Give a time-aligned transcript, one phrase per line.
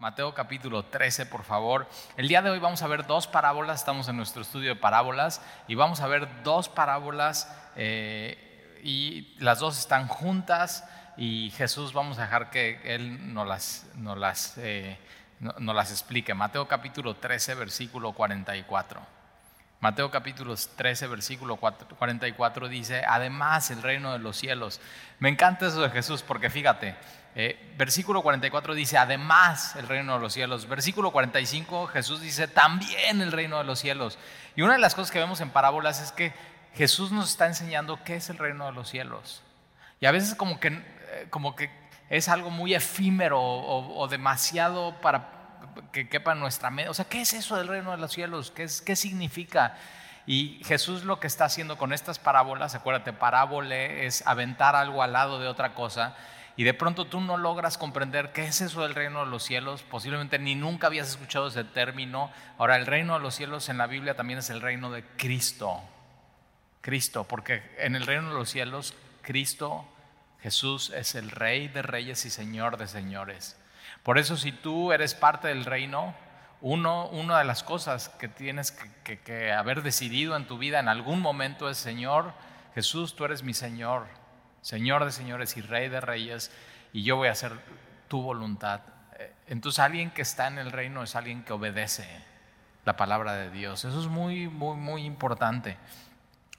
[0.00, 1.86] Mateo capítulo 13, por favor.
[2.16, 5.42] El día de hoy vamos a ver dos parábolas, estamos en nuestro estudio de parábolas
[5.68, 12.18] y vamos a ver dos parábolas eh, y las dos están juntas y Jesús vamos
[12.18, 13.86] a dejar que Él nos las,
[14.16, 14.96] las, eh,
[15.58, 16.32] las explique.
[16.32, 19.19] Mateo capítulo 13, versículo 44.
[19.80, 24.78] Mateo capítulo 13, versículo 44 dice, además el reino de los cielos.
[25.18, 26.94] Me encanta eso de Jesús porque fíjate,
[27.34, 30.68] eh, versículo 44 dice, además el reino de los cielos.
[30.68, 34.18] Versículo 45 Jesús dice, también el reino de los cielos.
[34.54, 36.34] Y una de las cosas que vemos en parábolas es que
[36.74, 39.42] Jesús nos está enseñando qué es el reino de los cielos.
[39.98, 41.70] Y a veces como que, eh, como que
[42.10, 45.39] es algo muy efímero o, demasiado para
[45.92, 46.90] que quepa nuestra mente.
[46.90, 48.50] O sea, ¿qué es eso del reino de los cielos?
[48.50, 49.76] ¿Qué, es, qué significa?
[50.26, 55.12] Y Jesús lo que está haciendo con estas parábolas, acuérdate, parábole es aventar algo al
[55.12, 56.16] lado de otra cosa
[56.56, 59.82] y de pronto tú no logras comprender qué es eso del reino de los cielos,
[59.82, 62.30] posiblemente ni nunca habías escuchado ese término.
[62.58, 65.80] Ahora, el reino de los cielos en la Biblia también es el reino de Cristo.
[66.80, 69.86] Cristo, porque en el reino de los cielos, Cristo,
[70.42, 73.56] Jesús es el Rey de reyes y Señor de señores.
[74.02, 76.14] Por eso si tú eres parte del reino,
[76.60, 81.20] uno, una de las cosas que tienes que haber decidido en tu vida en algún
[81.20, 82.32] momento es, Señor,
[82.74, 84.06] Jesús, tú eres mi Señor.
[84.62, 86.52] Señor de señores y Rey de reyes,
[86.92, 87.52] y yo voy a hacer
[88.08, 88.80] tu voluntad.
[89.18, 92.06] Eh, entonces alguien que está en el reino es alguien que obedece
[92.84, 93.84] la palabra de Dios.
[93.84, 95.78] Eso es muy, muy, muy importante.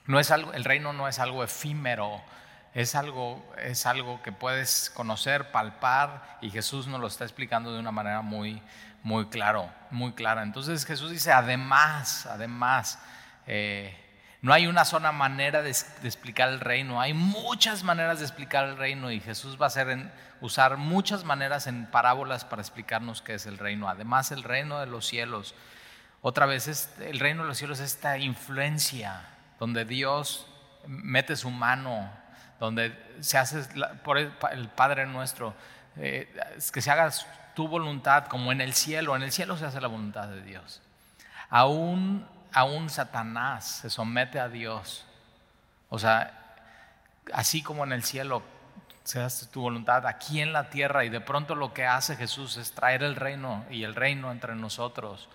[0.06, 2.20] No es algo, el reino no es algo efímero,
[2.74, 7.80] es algo, es algo que puedes conocer, palpar, y Jesús nos lo está explicando de
[7.80, 8.62] una manera muy,
[9.02, 10.42] muy claro, muy clara.
[10.42, 12.98] Entonces Jesús dice, además, además,
[13.46, 13.98] eh,
[14.40, 18.76] no hay una sola manera de, explicar el reino, hay muchas maneras de explicar el
[18.76, 23.46] reino y Jesús va a hacer usar muchas maneras en parábolas para explicarnos qué es
[23.46, 23.88] el reino.
[23.88, 25.54] Además, el reino de los cielos,
[26.22, 29.28] otra vez, el reino de los cielos es esta influencia
[29.60, 30.48] donde Dios
[30.86, 32.10] mete su mano,
[32.64, 33.62] donde se hace
[34.04, 34.30] por el,
[34.74, 35.54] Padre nuestro,
[35.96, 36.32] eh,
[36.72, 37.10] que se haga
[37.54, 40.80] tu voluntad como en el cielo, en el cielo se hace la voluntad de Dios.
[41.50, 45.04] Aún aún Satanás se somete a Dios.
[45.88, 46.56] O sea,
[47.32, 48.42] así como en el cielo
[49.04, 52.56] se hace tu voluntad, aquí en la tierra, y de pronto lo que hace Jesús
[52.56, 55.28] es traer el reino y el reino entre nosotros.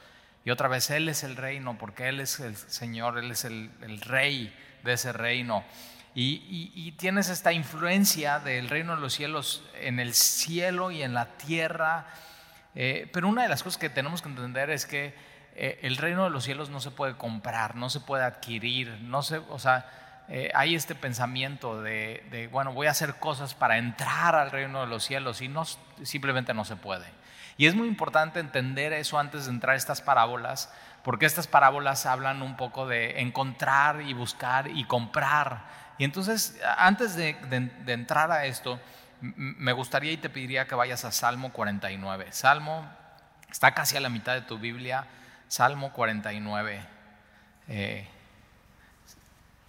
[0.45, 3.69] Y otra vez Él es el reino, porque Él es el Señor, Él es el,
[4.01, 5.65] rey de ese reino.
[6.19, 11.37] Y, tienes esta influencia del reino de los cielos en el cielo y en la
[11.37, 12.07] tierra.
[12.73, 15.13] Eh, pero una de las cosas que tenemos que entender es que
[15.55, 19.21] eh, el reino de los cielos no se puede comprar, no se puede adquirir, no
[19.21, 24.33] se, o sea, eh, hay este pensamiento de, bueno, voy a hacer cosas para entrar
[24.33, 25.65] al reino de los cielos y no,
[26.01, 27.05] simplemente no se puede.
[27.57, 30.73] Y es muy importante entender eso antes de entrar a estas parábolas,
[31.07, 35.63] porque estas parábolas hablan un poco de encontrar y buscar y comprar.
[35.97, 37.29] Y entonces, antes de,
[37.87, 38.77] entrar a esto,
[39.21, 42.33] me gustaría y te pediría que vayas a Salmo 49.
[42.33, 42.85] Salmo
[43.49, 45.07] está casi a la mitad de tu Biblia.
[45.47, 46.81] Salmo 49.
[47.69, 48.05] Eh,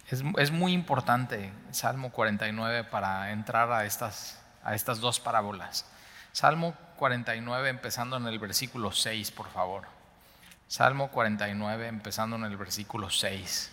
[0.09, 5.85] es, muy importante Salmo 49 para entrar a estas, a estas dos parábolas.
[6.33, 9.98] Salmo 49 empezando en el versículo 6, por favor.
[10.69, 13.71] Salmo 49 empezando en el versículo 6.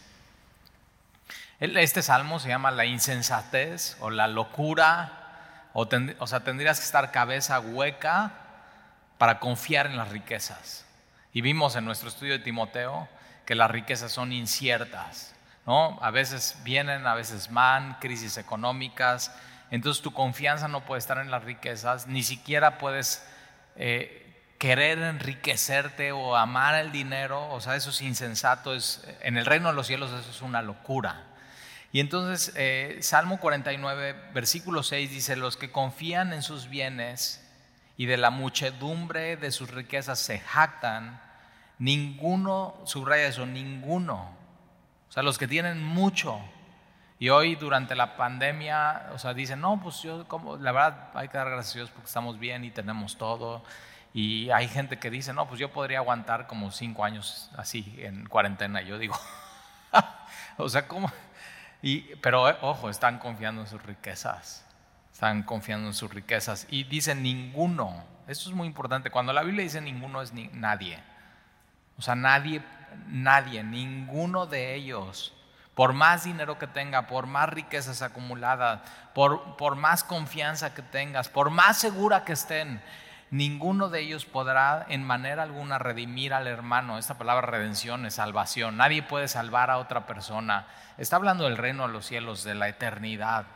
[1.60, 7.60] Este salmo se llama la insensatez o la locura, o, sea, tendrías que estar cabeza
[7.60, 8.32] hueca
[9.18, 10.86] para confiar en las riquezas.
[11.34, 13.10] Y vimos en nuestro estudio de Timoteo
[13.44, 15.34] que las riquezas son inciertas,
[15.66, 15.98] ¿no?
[16.00, 19.36] A veces vienen, a veces van, crisis económicas.
[19.70, 23.22] Entonces tu confianza no puede estar en las riquezas, ni siquiera puedes
[23.76, 24.25] eh,
[24.58, 29.68] querer enriquecerte o amar el dinero, o sea, eso es insensato, es, en el reino
[29.68, 31.24] de los cielos eso es una locura.
[31.92, 37.42] Y entonces eh, Salmo 49, versículo 6 dice, los que confían en sus bienes
[37.96, 41.20] y de la muchedumbre de sus riquezas se jactan,
[41.78, 44.30] Ninguno, subraya eso, ninguno.
[45.08, 46.40] O sea, los que tienen mucho.
[47.18, 51.28] Y hoy durante la pandemia, o sea, dicen, no, pues yo, como, la verdad, hay
[51.28, 53.62] que dar gracias a Dios porque estamos bien y tenemos todo.
[54.16, 58.26] Y hay gente que dice, no, pues yo podría aguantar como cinco años así en
[58.26, 58.80] cuarentena.
[58.80, 59.14] Yo digo,
[60.56, 61.12] o sea, ¿cómo?
[61.82, 64.64] Y, pero eh, ojo, están confiando en sus riquezas.
[65.12, 66.66] Están confiando en sus riquezas.
[66.70, 68.06] Y dicen ninguno.
[68.26, 69.10] Eso es muy importante.
[69.10, 70.98] Cuando la Biblia dice ninguno es nadie.
[71.98, 72.62] O sea, nadie,
[73.08, 75.34] nadie, ninguno de ellos,
[75.74, 78.80] por más dinero que tenga, por más riquezas acumuladas,
[79.14, 82.80] por, por más confianza que tengas, por más segura que estén,
[83.36, 86.98] ninguno de ellos podrá en manera alguna redimir al hermano.
[86.98, 88.76] Esta palabra redención es salvación.
[88.76, 90.66] Nadie puede salvar a otra persona.
[90.96, 93.46] Está hablando del reino de los cielos, de la eternidad.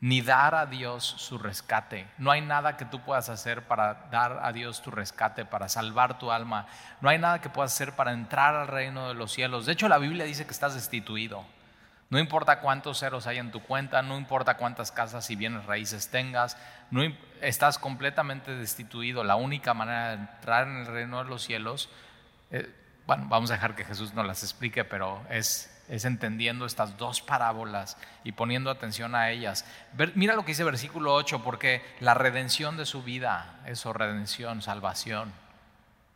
[0.00, 2.06] Ni dar a Dios su rescate.
[2.18, 6.18] No hay nada que tú puedas hacer para dar a Dios tu rescate, para salvar
[6.18, 6.66] tu alma.
[7.00, 9.64] No hay nada que puedas hacer para entrar al reino de los cielos.
[9.64, 11.44] De hecho, la Biblia dice que estás destituido.
[12.08, 16.08] No importa cuántos ceros hay en tu cuenta, no importa cuántas casas y bienes raíces
[16.08, 16.56] tengas,
[16.90, 17.02] no,
[17.40, 19.24] estás completamente destituido.
[19.24, 21.88] La única manera de entrar en el reino de los cielos,
[22.52, 22.72] eh,
[23.06, 27.96] bueno, vamos a dejar que Jesús nos las explique, pero es, entendiendo estas dos parábolas
[28.22, 29.64] y poniendo atención a ellas.
[30.14, 35.32] mira lo que dice versículo 8, porque la redención de su vida, eso, redención, salvación.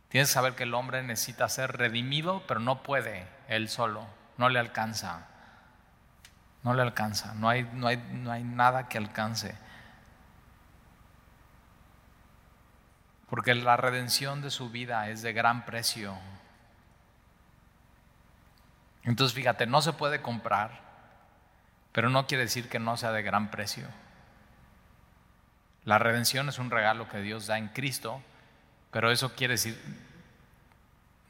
[0.07, 4.05] Tienes que saber que el hombre necesita ser redimido, pero no puede él solo,
[4.37, 5.27] no le alcanza.
[6.63, 9.55] No le alcanza, no hay, no hay, no hay nada que alcance.
[13.29, 16.15] Porque la redención de su vida es de gran precio.
[19.03, 20.81] Entonces fíjate, no se puede comprar,
[21.91, 23.87] pero no quiere decir que no sea de gran precio.
[25.83, 28.21] La redención es un regalo que Dios da en Cristo,
[28.91, 29.81] pero eso quiere decir,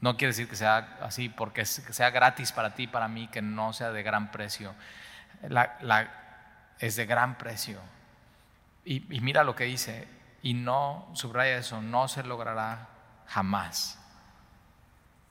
[0.02, 3.72] no quiere decir que sea así, porque sea gratis para ti, para mí, que no
[3.72, 4.74] sea de gran precio
[6.78, 7.80] es de gran precio.
[8.84, 10.08] Y mira lo que dice,
[10.42, 12.88] y no, subraya eso, no se logrará
[13.26, 13.98] jamás.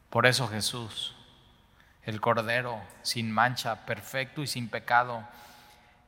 [0.10, 1.16] Por eso Jesús,
[2.04, 5.24] el Cordero sin mancha, perfecto y sin pecado,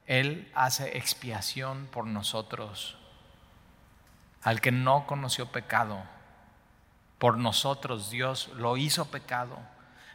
[0.07, 2.97] Él hace expiación por nosotros.
[4.41, 6.03] Al que no conoció pecado,
[7.19, 9.57] por nosotros Dios lo hizo pecado,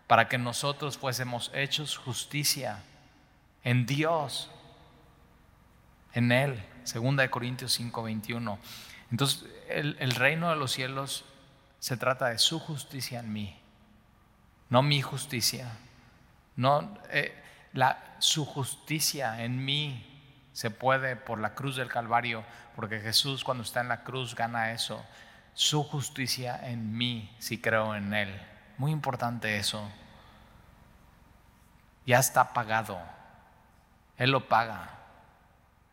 [0.07, 2.83] para que nosotros fuésemos hechos justicia
[3.69, 4.51] en Dios,
[6.15, 6.65] en Él.
[6.85, 8.59] Segunda de Corintios 5, 21.
[9.11, 11.27] Entonces, el, reino de los cielos
[11.79, 13.61] se trata de su justicia en mí,
[14.71, 15.71] no mi justicia.
[16.57, 17.39] No, eh,
[17.75, 20.03] la, su justicia en mí
[20.55, 22.45] se puede por la cruz del Calvario,
[22.75, 25.05] porque Jesús cuando está en la cruz gana eso.
[25.53, 28.41] Su justicia en mí, si creo en Él.
[28.79, 29.87] Muy importante eso.
[32.07, 33.18] Ya está pagado.
[34.19, 34.91] Él lo paga.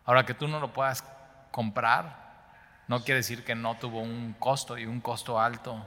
[0.06, 1.04] Ahora que tú no lo puedas
[1.51, 2.25] comprar,
[2.88, 5.86] no quiere decir que no tuvo un costo y un costo alto.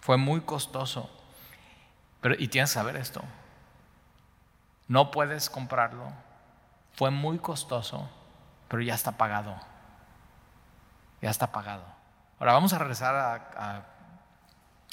[0.00, 1.10] Fue muy costoso.
[2.20, 3.22] Pero, y tienes que saber esto.
[4.88, 6.12] No puedes comprarlo.
[6.92, 8.08] Fue muy costoso,
[8.68, 9.56] pero ya está pagado.
[11.20, 11.84] Ya está pagado.
[12.38, 13.82] Ahora vamos a regresar a, a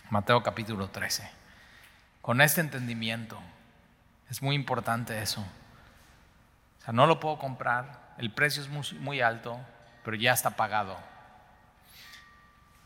[0.10, 1.30] Mateo capítulo 13.
[2.22, 3.40] Con este entendimiento.
[4.30, 5.46] Es muy importante eso.
[6.84, 9.60] Sea, no lo puedo comprar, el precio es muy, alto,
[10.04, 10.98] pero ya está pagado.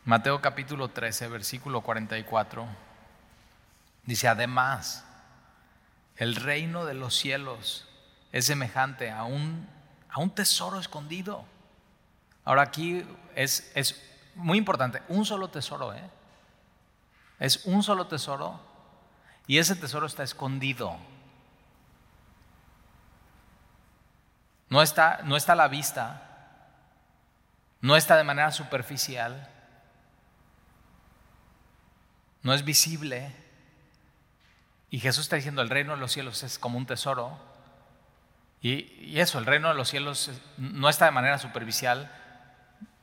[0.05, 2.67] Mateo capítulo 13, versículo 44,
[4.03, 5.03] dice, además,
[6.15, 7.88] el reino de los cielos
[8.31, 9.67] es semejante a un,
[10.09, 11.45] a un tesoro escondido.
[12.45, 13.03] Ahora aquí
[13.35, 14.03] es, es
[14.35, 16.09] muy importante, un solo tesoro, ¿eh?
[17.39, 18.59] Es un solo tesoro
[19.47, 20.97] y ese tesoro está escondido.
[24.69, 26.21] No está, no está a la vista,
[27.81, 29.49] no está de manera superficial,
[32.44, 33.33] no es visible.
[34.89, 37.37] Y Jesús está diciendo, el reino de los cielos es como un tesoro.
[38.61, 42.11] Y, eso, el reino de los cielos no está de manera superficial,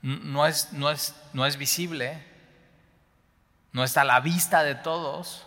[0.02, 2.22] no es, no, es, no es visible,
[3.72, 5.46] no está a la vista de todos.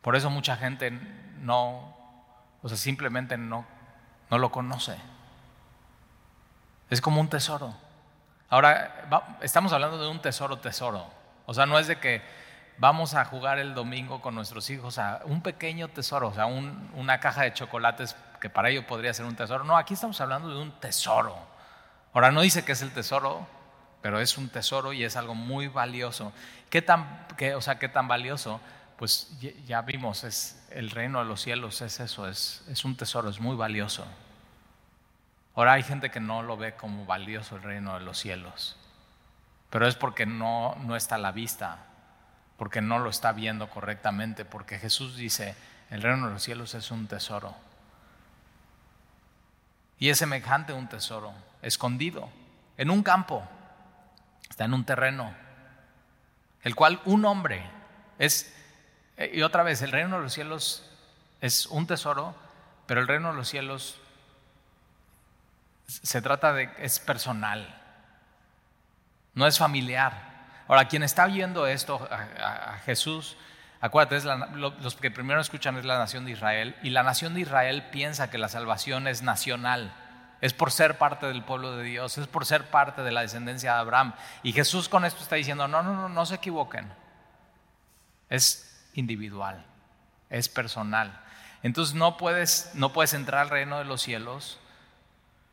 [0.00, 0.90] Por eso mucha gente
[1.40, 1.96] no,
[2.62, 3.66] o sea, simplemente no
[4.30, 4.96] no lo conoce.
[6.88, 7.74] Es como un tesoro.
[8.48, 9.08] Ahora,
[9.42, 11.06] estamos hablando de un tesoro, tesoro.
[11.46, 12.22] O sea, no es de que
[12.78, 17.20] vamos a jugar el domingo con nuestros hijos a un pequeño tesoro, o sea, una
[17.20, 19.64] caja de chocolates que para ellos podría ser un tesoro.
[19.64, 21.36] No, aquí estamos hablando de un tesoro.
[22.12, 23.46] Ahora, no dice que es el tesoro,
[24.02, 26.32] pero es un tesoro y es algo muy valioso.
[26.70, 28.60] ¿Qué tan, o sea, qué tan valioso?
[29.00, 29.30] pues
[29.66, 33.40] ya vimos, es el reino de los cielos es eso, es, es un tesoro, es
[33.40, 34.06] muy valioso.
[35.54, 38.76] Ahora hay gente que no lo ve como valioso el reino de los cielos,
[39.68, 41.86] pero es porque no, no está a la vista,
[42.56, 45.56] porque no lo está viendo correctamente, porque Jesús dice,
[45.90, 47.54] el reino de los cielos es un tesoro.
[49.98, 52.30] Y es semejante a un tesoro, escondido,
[52.76, 53.46] en un campo,
[54.48, 55.34] está en un terreno,
[56.62, 57.68] el cual un hombre
[58.18, 58.54] es
[59.32, 60.90] y otra vez, el reino de los cielos
[61.40, 62.34] es un tesoro,
[62.86, 64.00] pero el reino de los cielos
[65.86, 67.76] se trata de, es personal.
[69.34, 70.30] no es familiar.
[70.68, 73.36] Ahora, quien está viendo esto a, Jesús,
[73.80, 77.88] acuérdate, los que primero escuchan es la nación de Israel, y la nación de Israel
[77.90, 79.92] piensa que la salvación es nacional,
[80.40, 83.74] es por ser parte del pueblo de Dios, es por ser parte de la descendencia
[83.74, 84.14] de Abraham.
[84.42, 86.90] Y Jesús con esto está diciendo, no, no, no, no se equivoquen,
[88.28, 88.69] es
[89.00, 89.64] individual,
[90.28, 91.20] es personal.
[91.62, 94.60] Entonces no puedes, no puedes entrar al reino de los cielos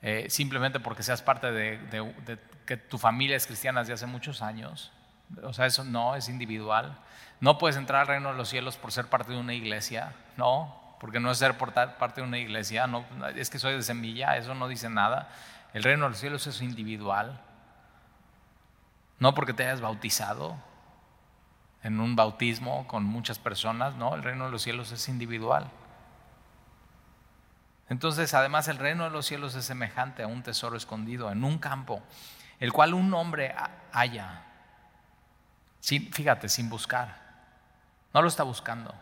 [0.01, 1.79] eh, simplemente porque seas parte de,
[2.65, 4.91] que tu familia es cristiana desde hace muchos años.
[5.43, 6.97] O sea, eso no es individual.
[7.39, 10.95] No puedes entrar al reino de los cielos por ser parte de una iglesia, no,
[10.99, 14.55] porque no es ser parte de una iglesia, no, es que soy de semilla, eso
[14.55, 15.29] no dice nada.
[15.73, 17.41] El reino de los cielos es individual.
[19.19, 20.57] No porque te hayas bautizado
[21.87, 25.71] en un bautismo con muchas personas, no, el reino de los cielos es individual.
[27.89, 31.57] Entonces, además, el reino de los cielos es semejante a un tesoro escondido en un
[31.57, 32.03] campo,
[32.59, 33.55] el cual un hombre
[33.93, 34.43] halla,
[35.79, 37.15] sin, fíjate, sin buscar.
[38.13, 38.93] No lo está buscando.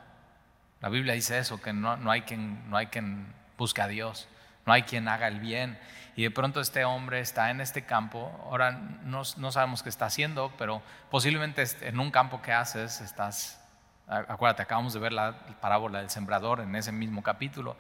[0.80, 4.28] La Biblia dice eso, que no, hay quien, no hay quien busque a Dios,
[4.66, 5.80] no hay quien haga el bien.
[6.16, 10.06] Y de pronto este hombre está en este campo, ahora no, no sabemos qué está
[10.06, 10.82] haciendo, pero
[11.12, 13.62] posiblemente en un campo que haces estás,
[14.08, 17.76] acuérdate, acabamos de ver la parábola del sembrador en ese mismo capítulo,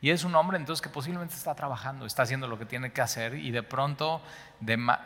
[0.00, 3.00] y es un hombre entonces que posiblemente está trabajando, está haciendo lo que tiene que
[3.00, 4.20] hacer y de pronto,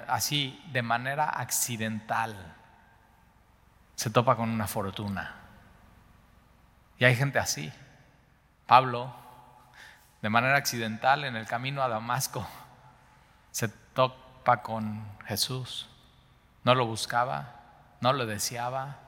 [0.09, 2.57] así, de manera accidental,
[3.95, 5.37] se topa con una fortuna.
[6.99, 7.73] Y hay gente así.
[8.67, 9.15] Pablo,
[10.23, 12.47] de manera accidental, en el camino a Damasco,
[13.50, 15.89] se topa con Jesús.
[16.65, 17.61] No lo buscaba,
[18.00, 18.99] no lo deseaba.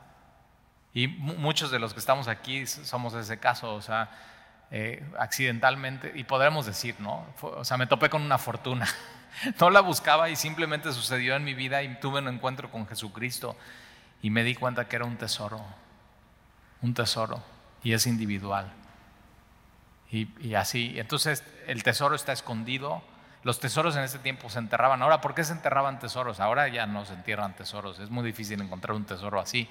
[0.95, 4.11] Y muchos de los que estamos aquí somos ese caso, o sea,
[4.71, 7.27] eh, accidentalmente, y podremos decir, ¿no?
[7.41, 8.87] o sea, me topé con una fortuna.
[9.59, 13.57] No la buscaba y simplemente sucedió en mi vida y tuve un encuentro con Jesucristo
[14.21, 15.65] y me di cuenta que era un tesoro,
[16.83, 17.43] un tesoro,
[17.83, 18.71] y es individual.
[20.13, 23.03] Y, así, entonces el tesoro está escondido.
[23.45, 25.03] Los tesoros en ese tiempo se enterraban.
[25.03, 26.39] Ahora, ¿por qué se enterraban tesoros?
[26.39, 27.99] Ahora ya no se entierran tesoros.
[27.99, 29.69] Es muy difícil encontrar un tesoro así.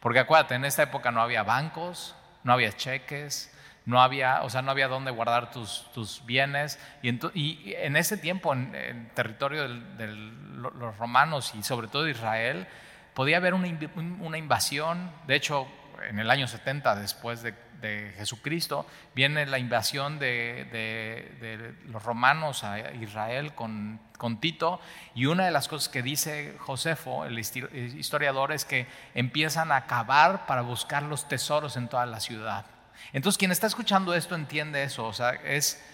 [0.00, 3.54] Porque acuérdate, en esta época no había bancos, no había cheques,
[3.86, 6.80] no había, o sea, no había dónde guardar tus, bienes.
[7.02, 12.66] Y, en ese tiempo, en territorio de los romanos y sobre todo de Israel,
[13.14, 15.10] podía haber una, invasión.
[15.26, 15.66] De hecho,
[16.08, 22.92] en el año 70 después de, de Jesucristo, viene la invasión de, los romanos a
[22.94, 24.80] Israel con, con Tito.
[25.14, 30.46] Y una de las cosas que dice Josefo, el historiador, es que empiezan a cavar
[30.46, 32.64] para buscar los tesoros en toda la ciudad.
[33.12, 35.84] Entonces quien está escuchando esto entiende eso, o sea, es,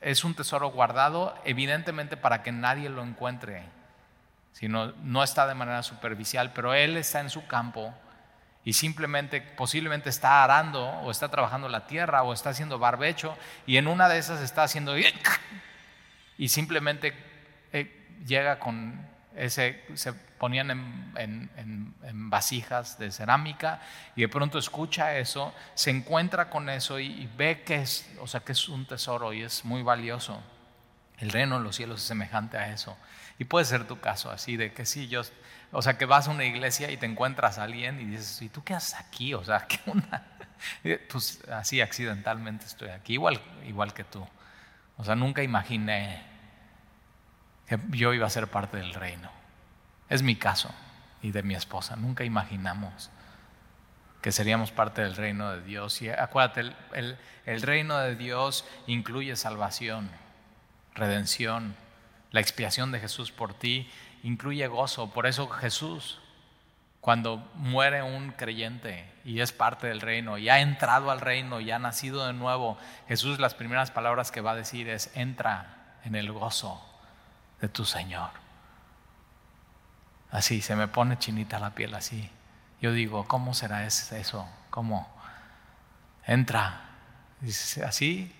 [0.00, 3.62] es un tesoro guardado evidentemente para que nadie lo encuentre,
[4.52, 7.94] sino no está de manera superficial, pero él está en su campo
[8.64, 13.36] y simplemente posiblemente está arando o está trabajando la tierra o está haciendo barbecho
[13.66, 14.94] y en una de esas está haciendo
[16.36, 17.14] y simplemente
[17.72, 20.70] eh, llega con ese, se ponían
[21.16, 21.94] en,
[22.30, 23.80] vasijas de cerámica
[24.14, 28.40] y de pronto escucha eso, se encuentra con eso y, ve que es, o sea,
[28.40, 30.42] que es un tesoro y es muy valioso.
[31.18, 32.96] El reino de los cielos es semejante a eso.
[33.38, 35.22] Y puede ser tu caso así, de que sí, yo,
[35.70, 38.48] o sea, que vas a una iglesia y te encuentras a alguien y dices, ¿y
[38.48, 39.34] tú qué haces aquí?
[39.34, 40.24] O sea, ¿qué onda?
[41.10, 44.26] Pues así accidentalmente estoy aquí, igual, igual que tú.
[44.96, 46.22] O sea, nunca imaginé
[47.66, 49.30] que yo iba a ser parte del reino.
[50.08, 50.74] Es mi caso
[51.22, 51.96] y de mi esposa.
[51.96, 53.10] Nunca imaginamos
[54.22, 56.02] que seríamos parte del reino de Dios.
[56.02, 60.10] Y acuérdate, el, el, reino de Dios incluye salvación,
[60.94, 61.76] redención,
[62.32, 63.88] la expiación de Jesús por ti,
[64.22, 65.10] incluye gozo.
[65.10, 66.20] Por eso Jesús,
[67.00, 71.70] cuando muere un creyente y es parte del reino, y ha entrado al reino y
[71.70, 76.14] ha nacido de nuevo, Jesús las primeras palabras que va a decir es, entra en
[76.14, 76.82] el gozo
[77.60, 78.30] de tu Señor.
[80.30, 82.30] Así, se me pone chinita la piel así.
[82.80, 84.48] Yo digo, ¿cómo será eso?
[84.70, 85.08] ¿Cómo?
[86.26, 86.84] Entra.
[87.84, 88.34] Así,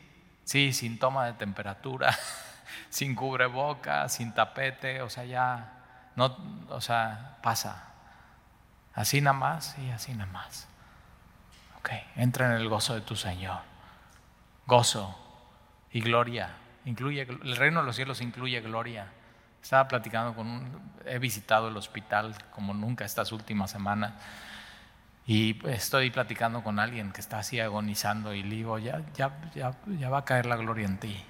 [0.44, 2.16] sí, sin toma de temperatura,
[2.88, 5.72] sin cubreboca, sin tapete, o sea, ya,
[6.16, 6.37] no,
[6.68, 7.84] o sea, pasa.
[8.94, 10.68] Así nada más y así nada más.
[11.78, 13.60] Ok, entra en el gozo de tu Señor.
[14.66, 15.16] Gozo
[15.92, 16.50] y gloria.
[16.84, 19.06] Incluye, el reino de los cielos incluye gloria.
[19.62, 24.12] Estaba platicando con un, he visitado el hospital como nunca estas últimas semanas
[25.28, 29.75] y estoy platicando con alguien que está así agonizando y le digo, ya, ya, ya,
[29.98, 31.22] ya va a caer la gloria en ti.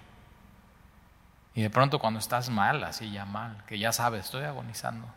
[1.59, 5.13] Y de pronto cuando estás mal, así ya mal, que ya sabes, estoy agonizando,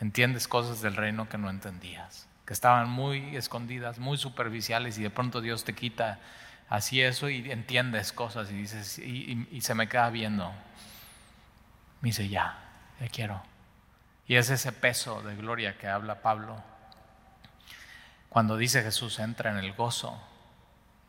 [0.00, 5.10] entiendes cosas del reino que no entendías, que estaban muy escondidas, muy superficiales y de
[5.10, 6.18] pronto Dios te quita
[6.68, 10.50] así eso y entiendes cosas y dices, y, se me queda viendo.
[12.00, 12.58] Me dice, ya,
[13.00, 13.40] ya quiero.
[14.26, 16.60] Y es ese peso de gloria que habla Pablo.
[18.30, 20.20] Cuando dice Jesús, entra en el gozo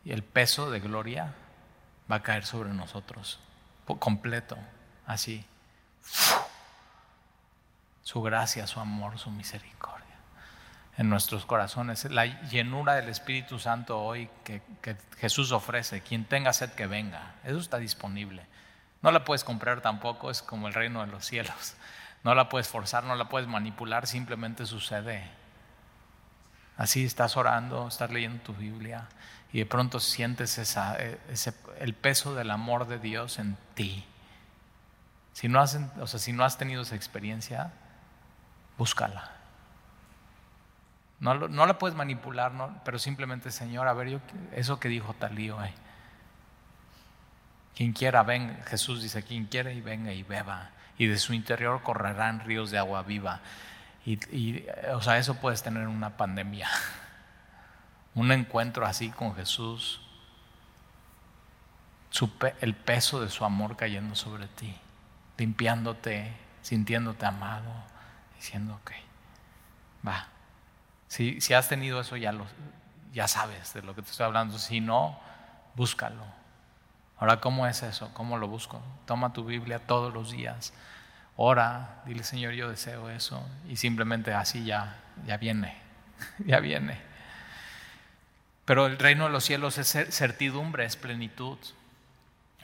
[0.03, 1.33] y el peso de gloria
[2.11, 3.39] va a caer sobre nosotros,
[3.97, 4.59] completo,
[5.05, 5.45] así.
[8.03, 10.05] Su gracia, su amor, su misericordia
[10.97, 12.05] en nuestros corazones.
[12.05, 14.61] La llenura del Espíritu Santo hoy que,
[15.17, 18.45] Jesús ofrece, quien tenga sed que venga, eso está disponible.
[19.01, 21.75] No la puedes comprar tampoco, es como el reino de los cielos.
[22.23, 25.29] No la puedes forzar, no la puedes manipular, simplemente sucede.
[26.75, 29.07] Así estás orando, estás leyendo tu Biblia
[29.53, 30.97] y de pronto sientes esa,
[31.29, 34.05] ese, el peso del amor de Dios en ti.
[35.35, 37.73] Si no, has, o sea, si no has tenido esa experiencia,
[38.77, 39.31] búscala.
[41.19, 42.53] No, la puedes manipular,
[42.85, 44.19] pero simplemente, Señor, a ver, yo,
[44.53, 45.73] eso que dijo Talío, eh.
[47.75, 51.83] quien quiera, ven, Jesús dice, quien quiera y venga y beba, y de su interior
[51.83, 53.41] correrán ríos de agua viva.
[54.05, 56.69] Y, y o sea, eso puedes tener una pandemia,
[58.15, 59.99] un encuentro así con Jesús,
[62.61, 64.73] el peso de su amor cayendo sobre ti,
[65.37, 67.71] limpiándote, sintiéndote amado,
[68.35, 68.91] diciendo, ok,
[70.07, 70.29] va
[71.15, 72.45] si, si has tenido eso, ya, lo,
[73.13, 74.59] ya sabes de lo que te estoy hablando.
[74.59, 75.17] Si no,
[75.75, 76.25] búscalo.
[77.17, 78.13] Ahora, ¿cómo es eso?
[78.13, 78.81] ¿Cómo lo busco?
[79.05, 80.73] Toma tu Biblia todos los días.
[81.37, 83.41] Ora, dile Señor, yo deseo eso.
[83.69, 85.77] Y simplemente así ya, ya viene,
[86.45, 86.99] ya viene.
[88.65, 91.59] Pero el reino de los cielos es certidumbre, es plenitud.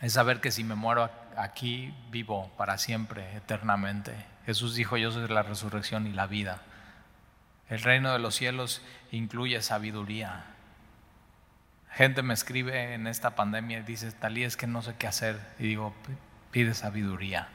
[0.01, 4.13] Es saber que si me muero aquí, vivo para siempre, eternamente.
[4.45, 6.61] Jesús dijo, yo soy la resurrección y la vida.
[7.69, 10.45] El reino de los cielos incluye sabiduría.
[11.91, 15.39] Gente me escribe en esta pandemia y dice, Talí, es que no sé qué hacer.
[15.59, 15.93] Y digo,
[16.51, 17.49] pide sabiduría.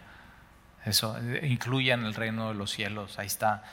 [0.84, 3.64] Eso incluye en el reino de los cielos, ahí está.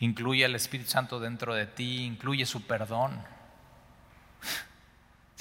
[0.00, 3.22] Incluye el Espíritu Santo dentro de ti, incluye su perdón.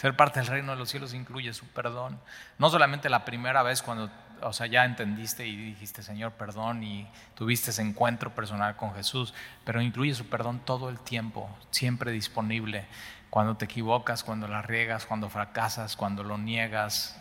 [0.05, 2.19] Ser parte del reino de los cielos incluye su perdón.
[2.59, 4.11] No solamente la primera vez cuando
[4.43, 9.33] o sea, ya entendiste y dijiste, Señor, perdón, y tuviste ese encuentro personal con Jesús,
[9.63, 12.85] pero incluye su perdón todo el tiempo, siempre disponible.
[13.31, 17.19] Cuando te equivocas, cuando la riegas, cuando fracasas, cuando lo niegas,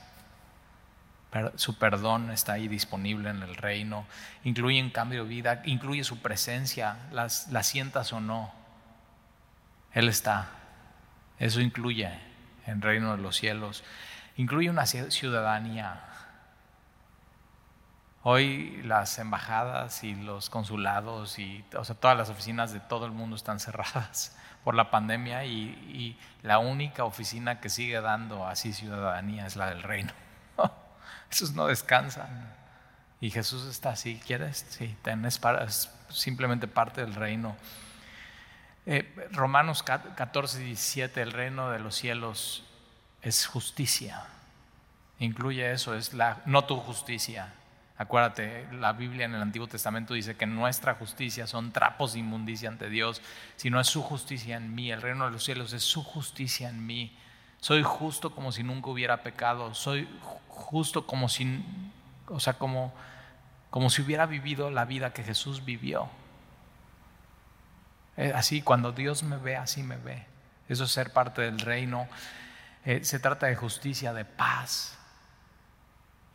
[1.55, 4.05] su perdón está ahí disponible en el reino.
[4.43, 8.53] Incluye un cambio de vida, incluye su presencia, las, la sientas o no.
[9.95, 10.51] Él está.
[11.39, 12.34] Eso incluye
[12.67, 13.85] en el reino de los cielos.
[14.37, 16.03] Incluye una ciudadanía
[18.27, 21.63] Hoy las embajadas y los consulados y
[22.01, 27.05] todas las oficinas de todo el mundo están cerradas por la pandemia y, la única
[27.05, 30.13] oficina que sigue dando así ciudadanía es la del reino.
[31.31, 32.51] Esos no descansan.
[33.21, 34.67] Y Jesús está así, ¿quieres?
[34.71, 37.57] Sí, tenés para, es simplemente parte del reino.
[38.87, 42.65] Eh, Romanos 14, 17, el reino de los cielos
[43.23, 44.25] es justicia.
[45.19, 47.55] Incluye eso, es la, no tu justicia,
[47.97, 52.69] Acuérdate, la Biblia en el Antiguo Testamento dice que nuestra justicia son trapos de inmundicia
[52.69, 53.23] ante Dios,
[53.55, 56.69] si no es su justicia en mí, el reino de los cielos es su justicia
[56.69, 57.17] en mí.
[57.61, 60.09] Soy justo como si nunca hubiera pecado, soy
[60.49, 61.29] justo como
[62.27, 62.93] o sea, como,
[63.71, 66.09] como si hubiera vivido la vida que Jesús vivió.
[68.17, 70.27] Eh, así, cuando Dios me ve, así me ve.
[70.69, 72.09] Eso es ser parte del reino.
[72.85, 74.99] Eh, se trata de justicia, de paz,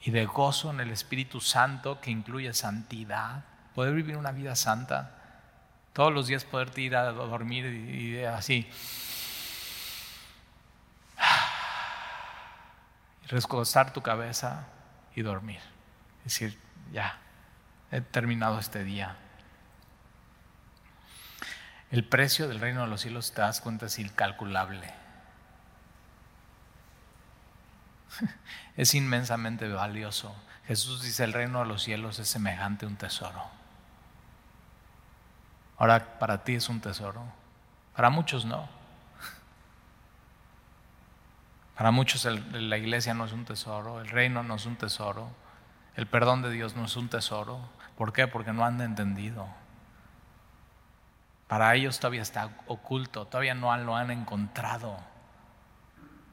[0.02, 3.44] y de gozo en el Espíritu Santo que incluye santidad,
[3.76, 5.15] poder vivir una vida santa,
[5.94, 8.70] todos los días poder ir a dormir y, así.
[13.28, 14.68] Rescostar tu cabeza
[15.15, 15.60] y dormir.
[16.24, 16.58] Decir,
[16.92, 17.18] ya,
[17.92, 19.18] he terminado este día.
[21.91, 24.93] El precio del reino de los cielos, te das cuenta, es incalculable.
[28.78, 30.36] es inmensamente valioso.
[30.67, 33.43] Jesús dice, el reino de los cielos es semejante a un tesoro.
[35.80, 37.23] Ahora, para ti es un tesoro.
[37.95, 38.69] Para muchos no.
[41.75, 45.30] Para muchos la iglesia no es un tesoro, el reino no es un tesoro,
[45.95, 47.62] el perdón de Dios no es un tesoro.
[47.97, 48.28] ¿Por qué?
[48.28, 49.47] Porque no han entendido.
[51.50, 54.96] Para ellos todavía está oculto, todavía no lo han encontrado.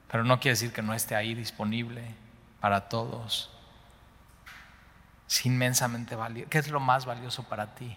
[0.09, 2.15] Pero no quiere decir que no esté ahí disponible
[2.61, 3.51] para todos.
[5.27, 6.51] Es inmensamente valioso.
[6.51, 7.97] ¿Qué es lo más valioso para ti?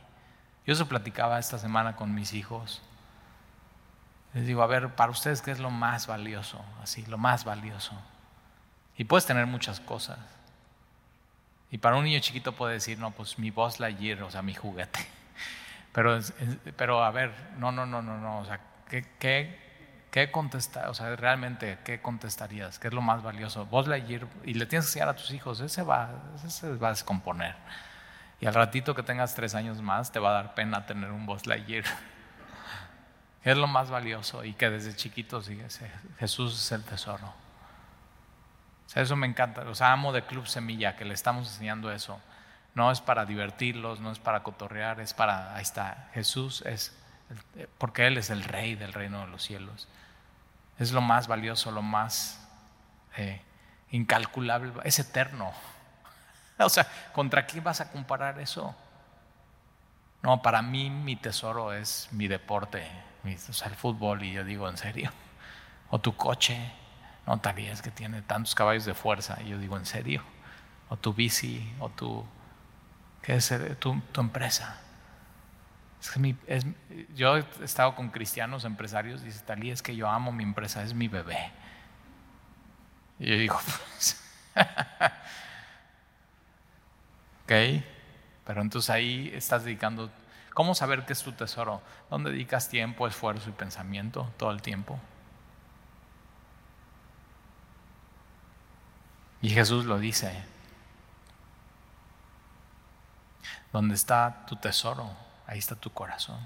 [0.66, 2.82] Yo eso platicaba esta semana con mis hijos.
[4.34, 6.64] Les digo, a ver, para ustedes, ¿qué es lo más valioso?
[6.82, 7.92] Así, lo más valioso.
[8.96, 10.20] Y puedes tener muchas cosas.
[11.70, 14.54] Y para un niño chiquito puede decir, no, pues mi Buzz Lightyear, o sea, mi
[14.54, 15.19] juguete.
[15.94, 16.20] Pero,
[16.76, 19.60] pero a ver, no, no, no, no, no, o sea, ¿qué, qué,
[20.12, 20.88] qué contestar?
[20.90, 22.80] O sea, realmente, ¿qué contestarías?
[22.80, 23.66] ¿Qué es lo más valioso?
[23.66, 26.12] Buzz Lightyear, y le tienes que enseñar a tus hijos, ese va,
[26.46, 27.56] ese va a descomponer.
[28.40, 31.26] Y al ratito que tengas tres años más, te va a dar pena tener un
[31.26, 31.84] Buzz Lightyear.
[33.42, 35.66] Es lo más valioso y que desde chiquito sigue
[36.20, 37.26] Jesús es el tesoro.
[37.26, 39.62] O sea, eso me encanta.
[39.62, 42.20] O sea, amo de Club Semilla que le estamos enseñando eso.
[42.76, 46.96] No es para divertirlos, no es para cotorrear, es para, ahí está, Jesús es,
[47.78, 49.88] porque Él es el rey del reino de los cielos.
[50.78, 52.48] Es lo más valioso, lo más
[53.18, 53.42] eh,
[53.92, 55.52] incalculable, es eterno.
[56.62, 58.76] O sea, ¿contra quién vas a comparar eso?
[60.22, 62.86] No, para mí mi tesoro es mi deporte,
[63.24, 65.12] o sea, el fútbol, y yo digo, ¿en serio?
[65.92, 66.72] O tu coche,
[67.30, 69.38] no es que tiene tantos caballos de fuerza.
[69.44, 70.24] Y yo digo, ¿en serio?
[70.90, 72.39] O tu bici, o tu, ¿qué
[73.36, 74.80] es tu, tu empresa?
[76.02, 76.66] Es mi, es,
[77.16, 80.94] yo he estado con cristianos empresarios dice, Talí, es que yo amo mi empresa, es
[80.94, 81.52] mi bebé.
[83.20, 83.60] Y yo digo,
[83.94, 84.24] pues,
[87.44, 87.84] ok,
[88.46, 90.10] pero entonces ahí estás dedicando,
[90.54, 91.82] ¿cómo saber qué es tu tesoro?
[92.10, 95.00] ¿Dónde dedicas tiempo, esfuerzo y pensamiento todo el tiempo?
[99.42, 100.44] Y Jesús lo dice.
[103.72, 105.12] Donde está tu tesoro,
[105.46, 106.40] ahí está tu corazón.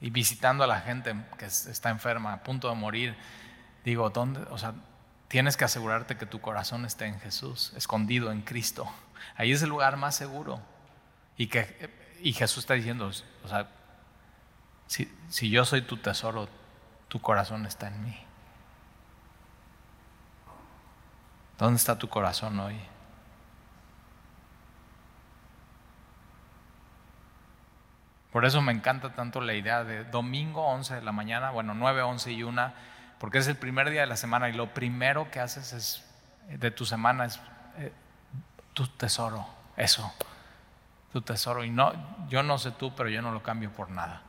[0.00, 3.16] Y visitando a la gente que está enferma, a punto de morir,
[3.84, 4.40] digo, ¿dónde?
[4.50, 4.74] O sea,
[5.26, 8.88] tienes que asegurarte que tu corazón esté en Jesús, escondido en Cristo.
[9.36, 10.60] Ahí es el lugar más seguro.
[11.36, 13.10] Y, que, y Jesús está diciendo,
[13.44, 13.68] o sea,
[14.86, 16.48] si, si yo soy tu tesoro,
[17.08, 18.18] tu corazón está en mí.
[21.58, 22.78] ¿Dónde está tu corazón hoy?
[28.32, 32.02] Por eso me encanta tanto la idea de domingo 11 de la mañana, bueno, 9,
[32.02, 32.72] 11 y 1,
[33.18, 36.04] porque es el primer día de la semana y lo primero que haces es,
[36.48, 37.40] de tu semana es
[37.78, 37.92] eh,
[38.74, 40.12] tu tesoro, eso,
[41.12, 41.64] tu tesoro.
[41.64, 41.92] Y no,
[42.28, 44.22] yo no sé tú, pero yo no lo cambio por nada.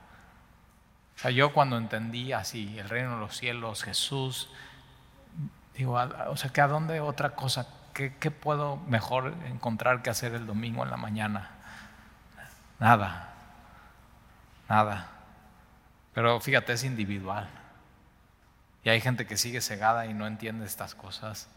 [1.16, 4.50] O sea, yo cuando entendí así el reino de los cielos, Jesús,
[5.80, 10.34] Digo, o sea, que a dónde otra cosa, ¿Qué, ¿qué, puedo mejor encontrar que hacer
[10.34, 11.52] el domingo en la mañana?
[12.80, 13.29] Nada,
[14.70, 15.10] nada.
[16.14, 17.50] Pero fíjate, es individual.
[18.84, 21.50] Y hay gente que sigue cegada y no entiende estas cosas.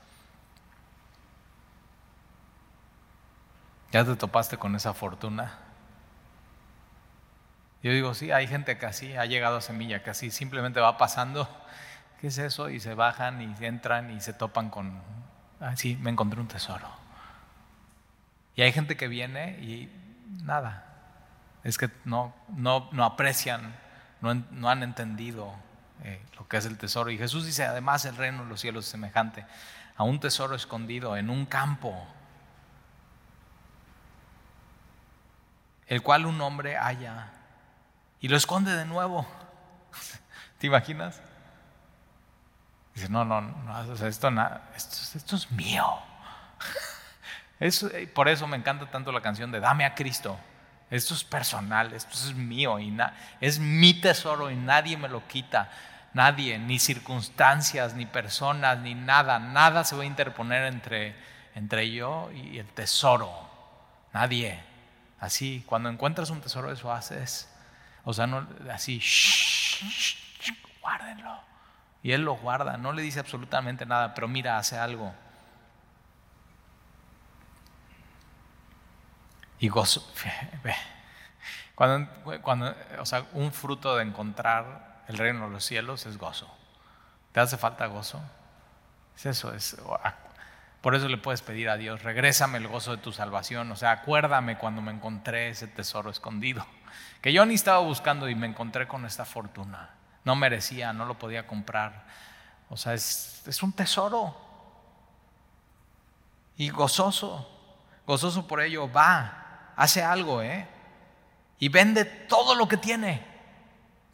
[3.92, 5.58] ¿Ya te topaste con esa fortuna?
[7.82, 10.96] Yo digo, sí, hay gente que así ha llegado a semilla, que así simplemente va
[10.96, 11.48] pasando
[12.22, 12.70] ¿qué es eso?
[12.70, 15.02] Y se bajan y entran y se topan con,
[15.60, 16.88] ah, sí, me encontré un tesoro.
[18.54, 19.90] Y hay gente que viene y
[20.44, 20.91] nada,
[21.64, 23.74] es que no, no, no aprecian,
[24.20, 25.54] no, no, han entendido
[26.02, 27.10] eh, lo que es el tesoro.
[27.10, 29.46] Y Jesús dice, además el reino de los cielos es semejante
[29.96, 32.06] a un tesoro escondido en un campo,
[35.86, 37.32] el cual un hombre halla
[38.20, 39.26] y lo esconde de nuevo.
[40.58, 41.20] ¿Te imaginas?
[42.94, 45.84] Dice, no, no, no esto, esto, es mío.
[47.64, 50.36] Eh, por eso me encanta tanto la canción de Dame a Cristo.
[50.92, 52.94] Esto es personal, esto es mío y
[53.40, 55.70] es mi tesoro y nadie me lo quita.
[56.12, 59.38] Nadie, ni circunstancias, ni personas, ni nada.
[59.38, 61.16] Nada se va a interponer entre,
[61.54, 63.32] entre yo y el tesoro.
[64.12, 64.62] Nadie.
[65.18, 67.48] Así, cuando encuentras un tesoro, eso haces.
[68.04, 69.00] O sea, no, así,
[70.82, 71.40] guárdenlo.
[72.02, 75.14] Y él lo guarda, no le dice absolutamente nada, pero mira, hace algo.
[79.62, 80.06] Y gozo.
[81.74, 82.06] Cuando,
[82.42, 86.54] cuando, o sea, un fruto de encontrar el reino de los cielos es gozo.
[87.32, 88.20] ¿Te hace falta gozo?
[89.16, 89.76] Es eso, es.
[90.82, 93.72] Por eso le puedes pedir a Dios, regrésame el gozo de tu salvación.
[93.72, 96.64] O sea, acuérdame cuando me encontré ese tesoro escondido.
[97.22, 99.90] Que yo ni estaba buscando y me encontré con esta fortuna
[100.24, 102.04] no merecía, no lo podía comprar.
[102.68, 104.36] O sea, es, es un tesoro.
[106.56, 107.48] Y gozoso,
[108.06, 109.41] gozoso por ello, va,
[109.76, 110.66] hace algo, ¿eh?
[111.58, 113.24] Y vende todo lo que tiene.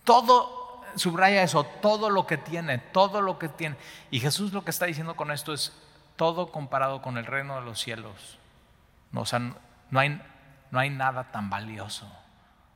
[0.05, 3.77] Todo, subraya eso, todo lo que tiene, todo lo que tiene.
[4.11, 5.73] Y Jesús lo que está diciendo con esto es
[6.16, 8.38] todo comparado con el reino de los cielos.
[9.14, 10.21] O sea, no hay,
[10.71, 12.11] no hay nada tan valioso,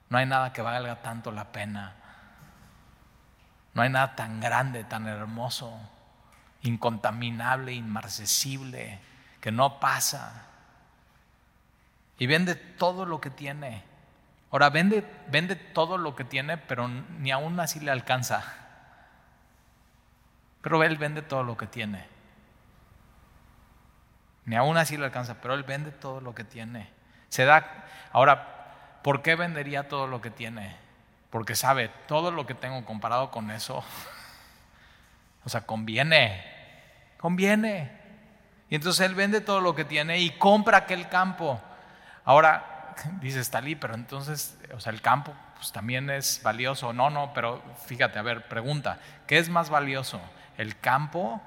[0.09, 1.97] no hay nada que valga tanto la pena,
[3.75, 5.79] no hay nada tan grande, tan hermoso,
[6.63, 9.01] incontaminable, inmarcesible,
[9.41, 10.47] que no pasa.
[12.19, 13.83] Y vende todo lo que tiene.
[14.51, 18.45] Ahora, vende, vende todo lo que tiene, pero ni aún así le alcanza.
[20.61, 22.07] Pero él vende todo lo que tiene.
[24.45, 26.91] Ni aún así le alcanza, pero él vende todo lo que tiene.
[27.29, 27.87] Se da.
[28.13, 30.77] Ahora, ¿por qué vendería todo lo que tiene?
[31.31, 33.83] Porque sabe, todo lo que tengo comparado con eso,
[35.45, 36.45] o sea, conviene,
[37.19, 38.01] conviene.
[38.69, 41.61] Y entonces él vende todo lo que tiene y compra aquel campo.
[42.25, 46.93] Ahora, dice Stalí, pero entonces, o sea, el campo pues también es valioso.
[46.93, 50.21] No, no, pero fíjate, a ver, pregunta, ¿qué es más valioso?
[50.57, 51.41] ¿El campo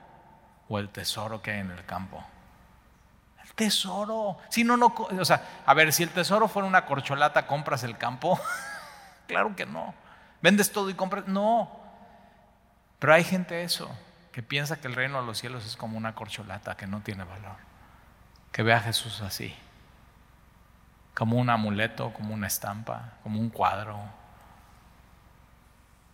[0.68, 2.24] o el tesoro que hay en el campo?
[3.44, 4.38] El tesoro.
[4.50, 7.98] Si no, no, o sea, a ver, si el tesoro fuera una corcholata, ¿compras el
[7.98, 8.40] campo?
[9.28, 9.94] claro que no.
[10.42, 11.28] ¿Vendes todo y compras?
[11.28, 11.80] No.
[13.00, 13.90] Pero hay gente eso,
[14.32, 17.24] que piensa que el reino de los cielos es como una corcholata que no tiene
[17.24, 17.58] valor.
[18.52, 19.56] Que ve a Jesús así
[21.16, 23.98] como un amuleto, como una estampa, como un cuadro.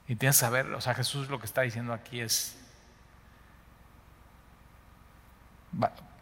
[0.08, 2.58] Y tienes que saber, o sea, Jesús lo que está diciendo aquí es,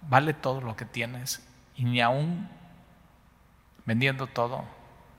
[0.01, 2.49] vale todo lo que tienes y ni aún
[3.85, 4.65] vendiendo todo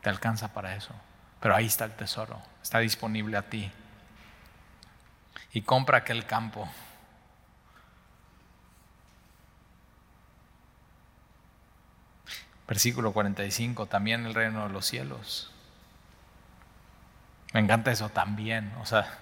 [0.03, 0.94] te alcanza para eso.
[1.40, 3.70] Pero ahí está el tesoro, está disponible a ti.
[5.53, 6.68] Y compra aquel campo.
[12.70, 15.50] Versículo 45, también el reino de los cielos.
[17.52, 19.12] Me encanta eso también, o sea,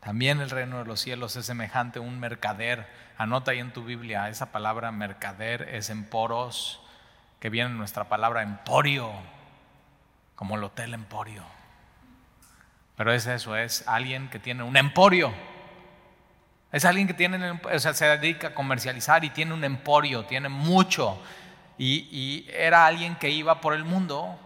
[0.00, 2.86] también el reino de los cielos es semejante a un mercader.
[3.16, 6.82] Anota ahí en tu Biblia, esa palabra mercader es emporos,
[7.40, 9.10] que viene en nuestra palabra emporio,
[10.36, 11.44] como el hotel emporio.
[12.94, 15.32] Pero es eso, es alguien que tiene un emporio.
[16.72, 20.50] Es alguien que tiene, o sea, se dedica a comercializar y tiene un emporio, tiene
[20.50, 21.18] mucho.
[21.82, 24.38] Y, era alguien que iba por el mundo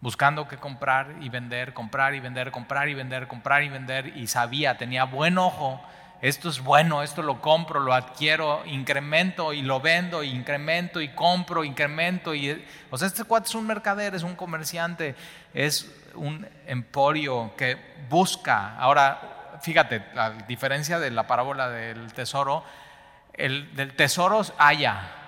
[0.00, 4.26] buscando qué comprar y vender, comprar y vender, comprar y vender, comprar y vender, y
[4.26, 5.82] sabía, tenía buen ojo,
[6.22, 11.62] esto es bueno, esto lo compro, lo adquiero, incremento y lo vendo, incremento y compro,
[11.62, 12.34] incremento.
[12.34, 15.14] Y, o sea, este cuate es un mercader, es un comerciante,
[15.52, 17.76] es un emporio que
[18.08, 18.78] busca.
[18.78, 22.64] Ahora, fíjate, la diferencia de la parábola del tesoro,
[23.34, 25.25] el del tesoro haya,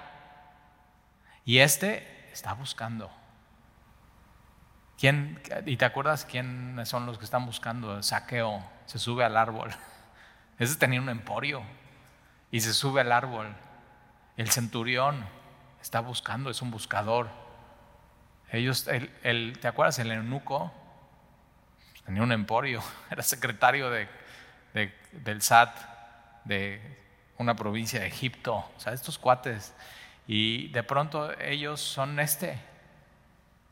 [1.49, 3.11] y este está buscando.
[4.99, 8.03] ¿Quién, ¿Y te acuerdas quiénes son los que están buscando?
[8.03, 9.71] Saqueo, se sube al árbol.
[10.59, 11.63] Ese tenía un emporio
[12.51, 13.57] y se sube al árbol.
[14.37, 15.25] El centurión
[15.81, 17.31] está buscando, es un buscador.
[18.53, 19.99] Ellos, el, ¿te acuerdas?
[20.01, 20.71] El eunuco
[22.05, 24.07] tenía un emporio, era secretario de,
[25.13, 25.75] del SAT
[26.45, 26.79] de
[27.39, 28.71] una provincia de Egipto.
[28.77, 29.73] O sea, estos cuates
[30.29, 32.61] y de pronto ellos son este,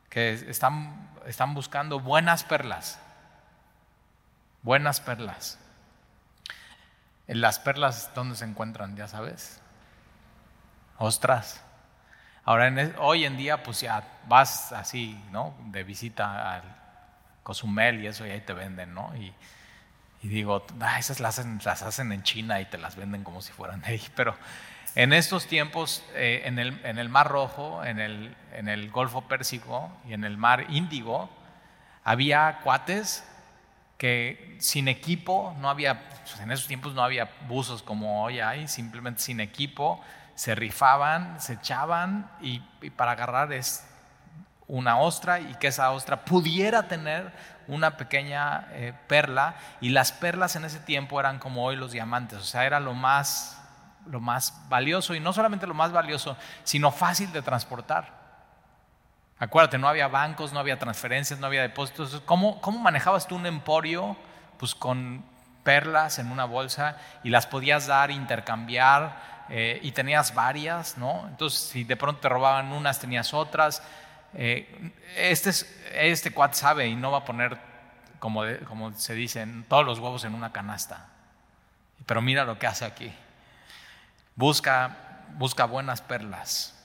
[0.09, 2.99] que están, están buscando buenas perlas,
[4.63, 5.59] buenas perlas.
[7.27, 8.95] Las perlas, ¿dónde se encuentran?
[8.95, 9.61] Ya sabes.
[10.97, 11.61] Ostras.
[12.43, 15.53] Ahora, hoy en día, pues ya vas así, ¿no?
[15.65, 16.63] De visita al
[17.43, 19.13] Cozumel y eso, y ahí te venden, ¿no?
[19.15, 19.31] Y,
[20.23, 23.51] digo, ah, esas las hacen, las hacen en China y te las venden como si
[23.51, 24.01] fueran de ahí.
[24.15, 24.35] Pero
[24.97, 30.37] en estos tiempos, eh, en, el, Mar Rojo, en el, Golfo Pérsico y en el
[30.37, 31.29] Mar Índigo,
[32.03, 33.23] había cuates
[33.99, 38.67] que sin equipo, no había, pues, en esos tiempos no había buzos como hoy hay,
[38.67, 40.01] simplemente sin equipo,
[40.33, 42.61] se rifaban, se echaban y,
[42.95, 43.87] para agarrar es
[44.67, 47.31] una ostra y que esa ostra pudiera tener
[47.67, 49.57] una pequeña eh, perla.
[49.79, 52.95] Y las perlas en ese tiempo eran como hoy los diamantes, o sea, era lo
[52.95, 53.56] más
[54.09, 58.17] lo más valioso y no solamente lo más valioso, sino fácil de transportar.
[59.39, 62.21] Acuérdate, no había bancos, no había transferencias, no había depósitos.
[62.25, 64.17] ¿Cómo, cómo manejabas tú un emporio?
[64.57, 65.23] Pues con
[65.63, 71.27] perlas en una bolsa y las podías dar, intercambiar eh, y tenías varias, ¿no?
[71.27, 73.83] Entonces, si de pronto te robaban unas, tenías otras.
[74.33, 75.51] Eh, este,
[75.93, 77.57] este cuat sabe y no va a poner,
[78.19, 81.09] como, como se dice, todos los huevos en una canasta.
[82.05, 83.13] Pero mira lo que hace aquí.
[84.37, 84.95] Busca,
[85.39, 86.75] busca buenas perlas.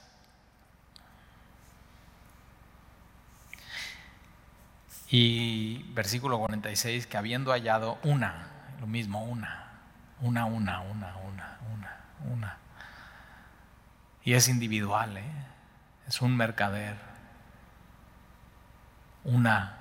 [5.07, 8.47] Y versículo 46, que habiendo hallado una,
[8.79, 9.67] lo mismo, una,
[10.21, 11.97] una, una, una, una, una,
[12.33, 12.57] una.
[14.23, 15.31] Y es individual, ¿eh?
[16.07, 16.97] es un mercader.
[19.25, 19.77] una,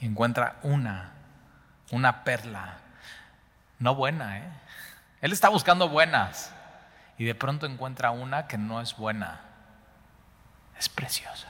[0.00, 1.12] encuentra una,
[1.92, 2.76] una perla,
[3.78, 4.52] no buena, ¿eh?
[5.22, 6.52] Él está buscando buenas
[7.18, 9.40] y de pronto encuentra una que no es buena,
[10.78, 11.48] es preciosa.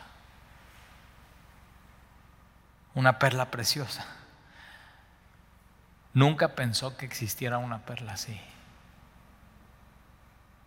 [2.94, 4.07] Una perla preciosa.
[6.14, 8.40] Nunca pensó que existiera una perla así.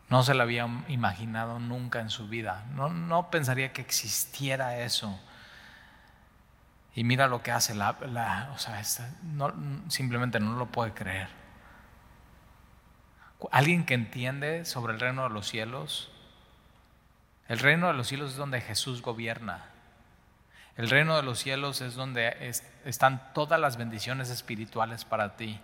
[0.10, 2.66] No se la había imaginado nunca en su vida.
[2.74, 5.20] No, no pensaría que existiera eso.
[6.96, 8.82] Y mira lo que hace la, o sea,
[9.24, 9.54] no,
[9.88, 11.30] simplemente no lo puede creer.
[13.52, 16.12] Alguien que entiende sobre el reino de los cielos,
[17.48, 19.66] el reino de los cielos es donde Jesús gobierna.
[20.78, 22.54] El reino de los cielos es donde
[22.86, 25.60] están todas las bendiciones espirituales para ti.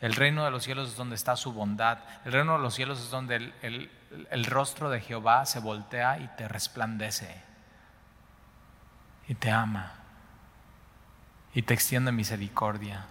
[0.00, 1.98] El reino de los cielos es donde está su bondad.
[2.24, 6.46] El reino de los cielos es donde el, rostro de Jehová se voltea y te
[6.46, 7.34] resplandece.
[9.26, 9.94] Y te ama.
[11.54, 13.06] Y te extiende misericordia.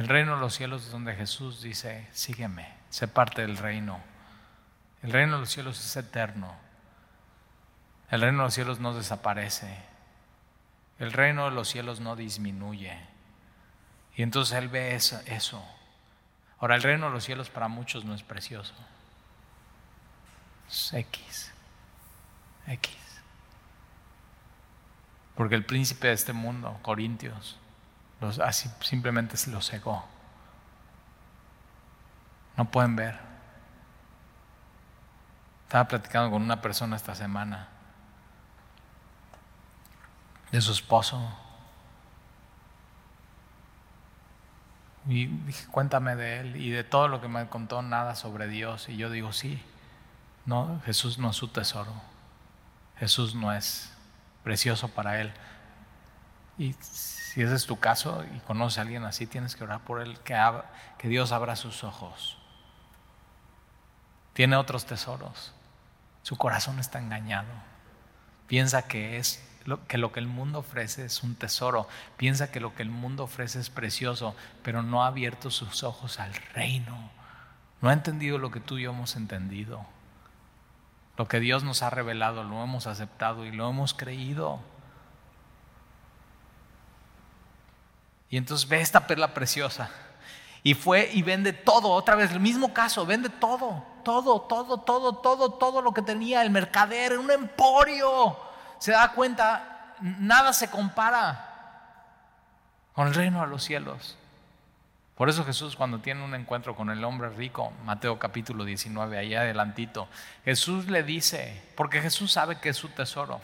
[0.00, 4.00] El reino de los cielos es donde Jesús dice, sígueme, sé parte del reino.
[5.02, 6.56] El reino de los cielos es eterno.
[8.10, 9.76] El reino de los cielos no desaparece.
[10.98, 12.98] El reino de los cielos no disminuye.
[14.16, 15.62] Y entonces Él ve eso.
[16.60, 18.72] Ahora, el reino de los cielos para muchos no es precioso.
[20.66, 21.52] Es X.
[22.68, 22.96] X.
[25.34, 27.59] Porque el príncipe de este mundo, Corintios,
[28.42, 30.04] así simplemente los cegó.
[32.56, 33.18] No pueden ver.
[35.64, 37.68] Estaba platicando con una persona esta semana
[40.50, 41.20] de su esposo.
[45.06, 48.88] Y dije, cuéntame de él y de todo lo que me contó, nada sobre Dios.
[48.88, 49.62] Y yo digo, sí,
[50.44, 51.92] no, Jesús no es su tesoro.
[52.98, 53.92] Jesús no es
[54.44, 55.32] precioso para él.
[56.60, 60.02] Y si ese es tu caso y conoces a alguien así, tienes que orar por
[60.02, 62.36] él, que, Dios abra sus ojos.
[64.34, 65.54] Tiene otros tesoros.
[66.22, 67.48] Su corazón está engañado.
[68.46, 69.42] Piensa que es
[69.88, 71.88] que lo que el mundo ofrece es un tesoro.
[72.18, 76.20] Piensa que lo que el mundo ofrece es precioso, pero no ha abierto sus ojos
[76.20, 77.10] al reino.
[77.80, 79.86] No ha entendido lo que tú y yo hemos entendido.
[81.16, 84.60] Lo que Dios nos ha revelado, lo hemos aceptado y lo hemos creído.
[88.30, 89.90] Y entonces ve esta perla preciosa.
[90.62, 95.14] Y fue y vende todo, otra vez, el mismo caso, vende todo, todo, todo, todo,
[95.16, 98.38] todo, todo lo que tenía el mercader, un emporio
[98.78, 101.46] se da cuenta, nada se compara
[102.92, 104.16] con el reino de los cielos.
[105.16, 109.34] Por eso Jesús cuando tiene un encuentro con el hombre rico, Mateo capítulo 19, ahí
[109.34, 110.08] adelantito,
[110.44, 113.40] Jesús le dice, porque Jesús sabe que es su tesoro,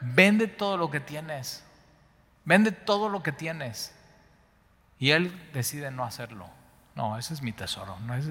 [0.00, 1.63] vende todo lo que tienes,
[2.44, 3.94] vende todo lo que tienes.
[4.98, 6.48] Y él decide no hacerlo.
[6.94, 7.98] No, ese es mi tesoro.
[8.00, 8.26] No es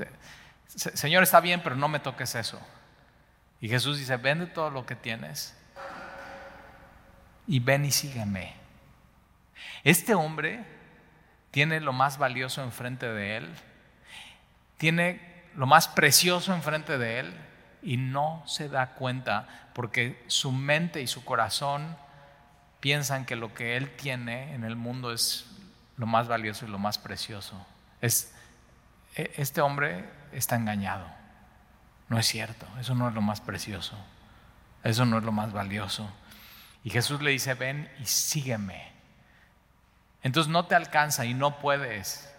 [0.67, 2.59] Señor, está bien, pero no me toques eso.
[3.61, 5.55] Y Jesús dice, vende todo lo que tienes
[7.47, 8.53] y ven y sígueme.
[9.83, 10.65] Este hombre
[11.51, 13.53] tiene lo más valioso enfrente de él,
[14.77, 17.33] tiene lo más precioso enfrente de él
[17.81, 21.95] y no se da cuenta porque su mente y su corazón
[22.83, 25.45] piensan que lo que él tiene en el mundo es
[25.95, 27.65] lo más valioso y lo más precioso.
[28.01, 28.33] Es,
[29.15, 31.07] e, este hombre está engañado.
[32.09, 33.97] No es cierto, eso no es lo más precioso,
[34.83, 36.11] eso no es lo más valioso.
[36.83, 38.91] Y Jesús le dice, ven y sígueme.
[40.21, 42.29] Entonces no te alcanza y no puedes.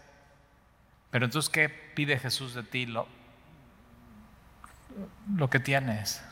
[1.11, 2.85] Pero entonces, ¿qué pide Jesús de ti?
[2.85, 3.09] Lo,
[5.35, 6.23] lo que tienes,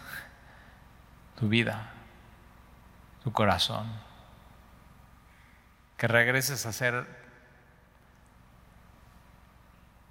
[1.37, 1.95] tu vida,
[3.23, 3.91] tu corazón.
[5.97, 7.07] Que regreses a ser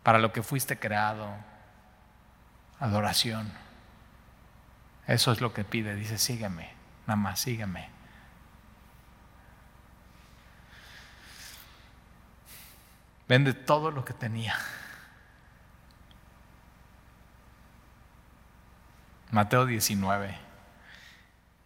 [0.04, 1.36] para lo que fuiste creado,
[2.80, 3.52] adoración.
[5.08, 6.74] Eso es lo que pide, dice, sígueme.
[7.06, 7.90] Nada más, sígueme.
[13.28, 14.58] Vende todo lo que tenía.
[19.32, 20.51] Mateo 19.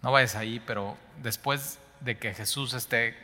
[0.06, 3.18] No vayas ahí, pero después de que Jesús, este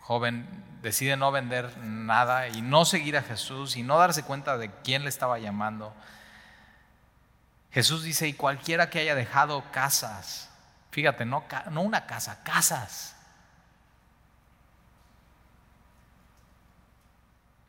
[0.00, 0.48] joven,
[0.80, 5.02] decide no vender nada y no seguir a Jesús y no darse cuenta de quién
[5.02, 5.94] le estaba llamando,
[7.70, 10.48] Jesús dice, y cualquiera que haya dejado casas,
[10.90, 13.14] Fíjate, no, no una casa, casas.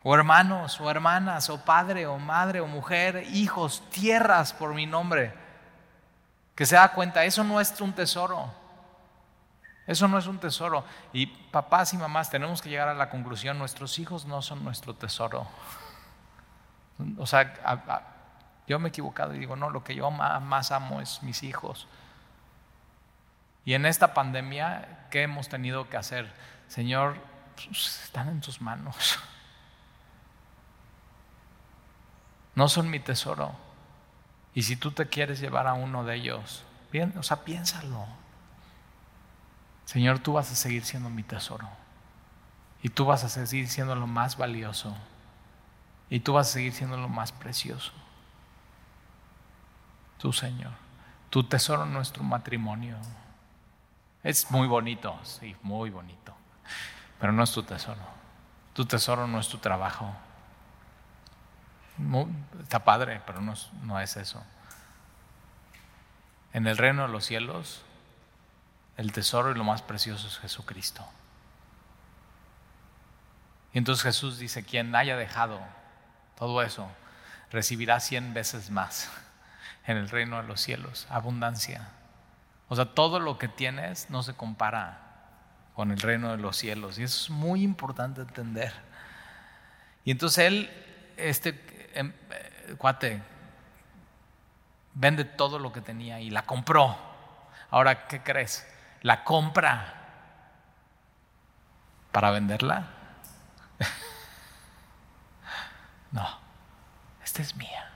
[0.03, 5.42] O hermanos, o hermanas, o padre, o madre, o mujer, hijos, tierras por mi nombre.
[6.55, 8.51] Que se da cuenta, eso no es un tesoro.
[9.85, 10.85] Eso no es un tesoro.
[11.11, 14.95] Y papás y mamás tenemos que llegar a la conclusión, nuestros hijos no son nuestro
[14.95, 15.47] tesoro.
[17.17, 17.53] O sea,
[18.67, 21.87] yo me he equivocado y digo, no, lo que yo más amo es mis hijos.
[23.65, 26.31] Y en esta pandemia, ¿qué hemos tenido que hacer?
[26.67, 27.17] Señor,
[27.55, 29.19] pues, están en tus manos.
[32.55, 33.55] No son mi tesoro.
[34.55, 38.05] Y si tú te quieres llevar a uno de ellos, bien, o sea, piénsalo.
[39.85, 41.67] Señor, tú vas a seguir siendo mi tesoro.
[42.81, 44.95] Y tú vas a seguir siendo lo más valioso.
[46.09, 47.91] Y tú vas a seguir siendo lo más precioso.
[50.17, 50.71] Tú, Señor.
[51.29, 52.97] Tu tesoro nuestro matrimonio.
[54.23, 56.33] Es muy bonito, sí, muy bonito.
[57.19, 58.01] Pero no es tu tesoro.
[58.73, 60.13] Tu tesoro no es tu trabajo.
[62.61, 64.43] Está padre, pero no, no es eso.
[66.53, 67.83] En el reino de los cielos,
[68.97, 71.07] el tesoro y lo más precioso es Jesucristo.
[73.73, 75.59] Y entonces Jesús dice, quien haya dejado
[76.37, 76.87] todo eso,
[77.51, 79.09] recibirá cien veces más
[79.87, 81.89] en el reino de los cielos, abundancia.
[82.69, 84.99] O sea, todo lo que tienes no se compara
[85.75, 86.99] con el reino de los cielos.
[86.99, 88.73] Y eso es muy importante entender.
[90.05, 93.21] Y entonces él, este em, eh, cuate,
[94.93, 96.97] vende todo lo que tenía y la compró.
[97.69, 98.65] Ahora, ¿qué crees?
[99.03, 99.93] la compra
[102.11, 102.87] para venderla.
[106.11, 106.39] no,
[107.23, 107.91] esta es mía,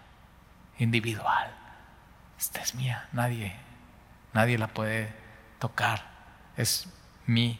[0.77, 1.51] individual.
[2.37, 3.55] Esta es mía, nadie,
[4.33, 5.13] nadie la puede
[5.59, 6.03] tocar.
[6.55, 6.87] Es
[7.25, 7.59] mi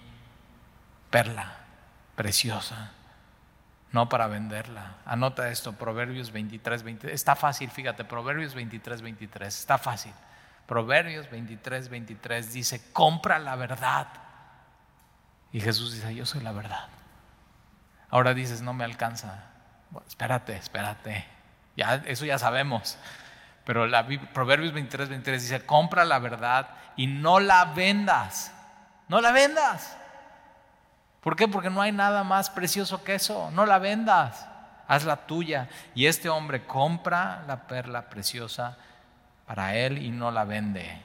[1.10, 1.58] perla
[2.16, 2.92] preciosa,
[3.92, 4.98] no para venderla.
[5.06, 7.14] Anota esto, Proverbios 23, 23.
[7.14, 9.60] Está fácil, fíjate, Proverbios 23, 23.
[9.60, 10.14] Está fácil.
[10.66, 14.08] Proverbios 23, 23 dice, compra la verdad.
[15.52, 16.88] Y Jesús dice, yo soy la verdad.
[18.10, 19.46] Ahora dices, no me alcanza.
[20.08, 21.26] espérate, espérate.
[21.78, 22.98] Ya, eso ya sabemos.
[23.64, 28.54] Pero la, Proverbios 23, 23 dice, compra la verdad y no la vendas.
[29.08, 29.98] No la vendas.
[31.22, 31.48] ¿Por qué?
[31.48, 33.52] Porque no hay nada más precioso que eso.
[33.52, 34.48] No la vendas.
[34.88, 35.70] Hazla tuya.
[35.96, 38.78] Y este hombre compra la perla preciosa
[39.46, 41.02] para él y no la vende.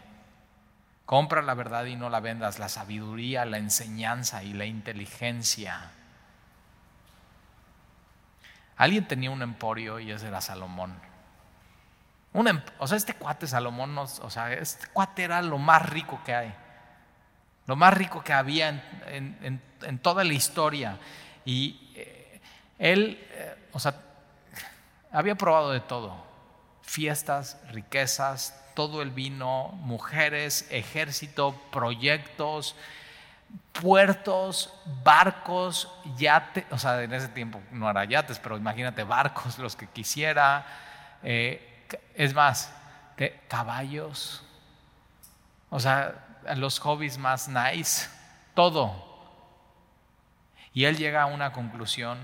[1.07, 5.91] Compra la verdad y no la vendas, la sabiduría, la enseñanza y la inteligencia.
[8.77, 10.95] Alguien tenía un emporio y ese era Salomón.
[12.33, 16.35] Un, o sea, este cuate Salomón, o sea, este cuate era lo más rico que
[16.35, 16.55] hay.
[17.67, 18.69] Lo más rico que había
[19.07, 20.99] en, toda la historia.
[21.45, 22.41] Y eh,
[22.79, 23.95] él, eh, o sea,
[25.13, 26.17] había probado de todo.
[26.83, 32.75] Fiestas, riquezas, todo el vino, mujeres, ejército, proyectos,
[33.73, 34.73] puertos,
[35.05, 39.87] barcos, yates, o sea, en ese tiempo no era yates, pero imagínate barcos, los que
[39.87, 40.67] quisiera,
[41.23, 42.73] eh, es más,
[43.49, 44.43] caballos,
[45.71, 46.15] o sea,
[46.57, 48.09] los hobbies más nice,
[48.55, 49.13] todo.
[50.75, 52.19] Y él llega a una conclusión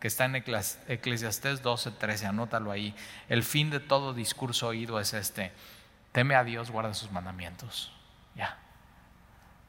[0.00, 2.94] que está en Eclesiastés 12, 13, anótalo ahí.
[3.28, 5.52] El fin de todo discurso oído es este,
[6.12, 7.92] teme a Dios, guarda sus mandamientos.
[8.34, 8.56] Ya.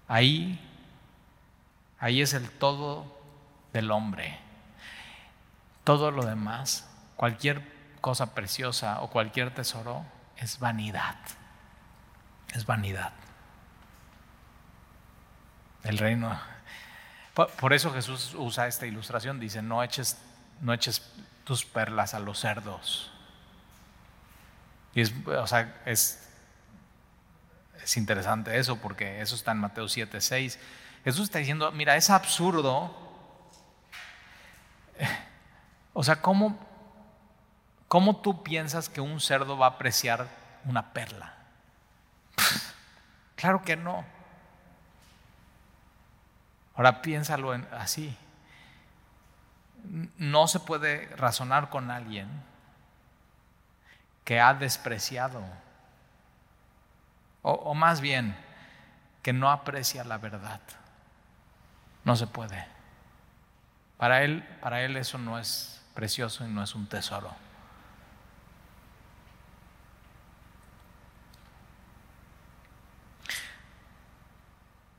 [0.07, 0.59] Ahí,
[1.99, 3.21] ahí es el todo
[3.73, 4.39] del hombre.
[5.83, 7.61] Todo lo demás, cualquier
[7.99, 10.05] cosa preciosa o cualquier tesoro,
[10.37, 11.17] es vanidad.
[12.53, 13.13] Es vanidad.
[15.83, 16.39] El reino
[17.33, 20.17] por, eso Jesús usa esta ilustración, dice, no eches,
[20.59, 21.01] no eches
[21.45, 23.09] tus perlas a los cerdos.
[24.93, 26.27] Y es, o sea, es,
[27.81, 30.59] es interesante eso, porque eso está en Mateo 7, 6.
[31.05, 32.97] Jesús está diciendo, mira, es absurdo.
[35.93, 36.57] O sea, ¿cómo,
[37.89, 40.25] ¿cómo tú piensas que un cerdo va a apreciar
[40.63, 41.35] una perla?
[43.35, 44.05] Claro que no.
[46.81, 48.17] Ahora piénsalo así.
[50.17, 52.27] No se puede razonar con alguien
[54.25, 55.43] que ha despreciado,
[57.43, 58.35] o, o más bien,
[59.21, 60.59] que no aprecia la verdad.
[62.03, 62.65] No se puede.
[63.97, 67.31] Para él, para él eso no es precioso y no es un tesoro.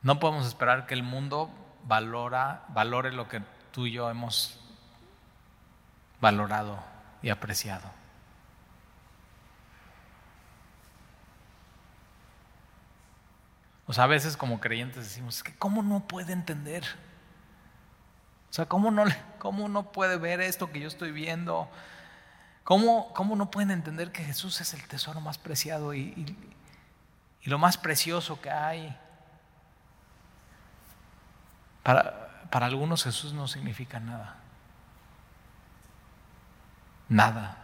[0.02, 1.50] No podemos esperar que el mundo
[1.84, 4.58] valora, valore lo que tú y yo hemos
[6.20, 6.78] valorado
[7.22, 7.90] y apreciado.
[13.86, 16.84] O sea, a veces como creyentes decimos, que ¿cómo no puede entender?
[18.50, 19.04] O sea, ¿cómo no,
[19.38, 21.68] ¿cómo no puede ver esto que yo estoy viendo?
[22.64, 26.36] ¿Cómo, ¿Cómo, no pueden entender que Jesús es el tesoro más preciado y,
[27.40, 28.96] y lo más precioso que hay?
[31.82, 34.36] Para, para algunos Jesús no significa nada.
[37.08, 37.58] Nada.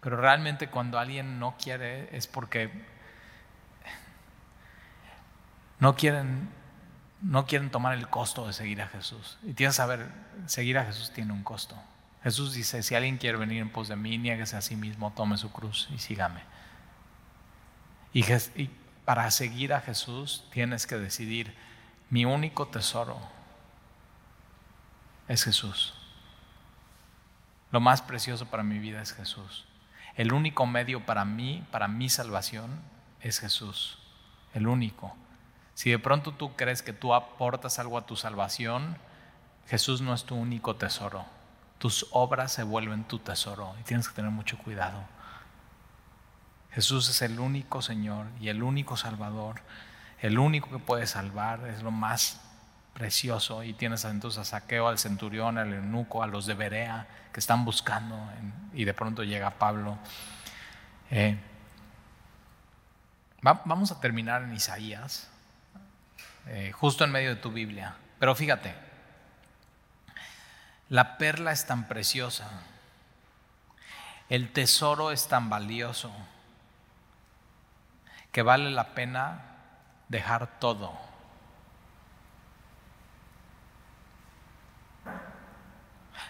[0.00, 2.70] Pero realmente cuando alguien no quiere es porque
[5.80, 6.48] no quieren,
[7.20, 9.38] no quieren tomar el costo de seguir a Jesús.
[9.42, 10.10] Y tienes que saber,
[10.46, 11.76] seguir a Jesús tiene un costo.
[12.22, 15.36] Jesús dice, si alguien quiere venir en pos de mí, niéguese a sí mismo, tome
[15.36, 16.40] su cruz y sígame.
[18.12, 18.24] Y,
[18.60, 18.70] y
[19.08, 21.54] para seguir a Jesús tienes que decidir,
[22.10, 23.18] mi único tesoro
[25.28, 25.94] es Jesús.
[27.70, 29.64] Lo más precioso para mi vida es Jesús.
[30.14, 32.82] El único medio para mí, para mi salvación,
[33.22, 33.98] es Jesús.
[34.52, 35.16] El único.
[35.72, 38.98] Si de pronto tú crees que tú aportas algo a tu salvación,
[39.68, 41.24] Jesús no es tu único tesoro.
[41.78, 45.02] Tus obras se vuelven tu tesoro y tienes que tener mucho cuidado.
[46.72, 49.62] Jesús es el único Señor y el único Salvador.
[50.20, 52.40] El único que puede salvar es lo más
[52.94, 53.62] precioso.
[53.62, 57.64] Y tienes entonces a Saqueo, al centurión, al eunuco, a los de Berea que están
[57.64, 58.18] buscando.
[58.74, 59.98] y de pronto llega Pablo.
[61.10, 61.38] Eh,
[63.42, 65.30] vamos a terminar en Isaías.
[66.50, 67.94] Eh, justo en medio de tu Biblia.
[68.18, 68.74] Pero fíjate,
[70.88, 72.48] la perla es tan preciosa,
[74.30, 76.10] el tesoro es tan valioso,
[78.38, 79.40] que vale la pena
[80.08, 80.92] dejar todo.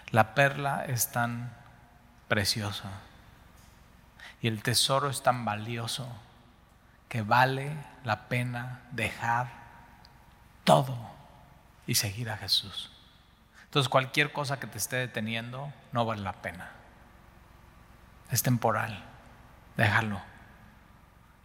[0.09, 1.53] La perla es tan
[2.27, 2.89] preciosa
[4.41, 6.07] y el tesoro es tan valioso
[7.09, 9.49] que vale la pena dejar
[10.63, 10.97] todo
[11.85, 12.91] y seguir a Jesús.
[13.65, 16.71] Entonces cualquier cosa que te esté deteniendo no vale la pena.
[18.31, 19.05] Es temporal.
[19.77, 20.28] Déjalo.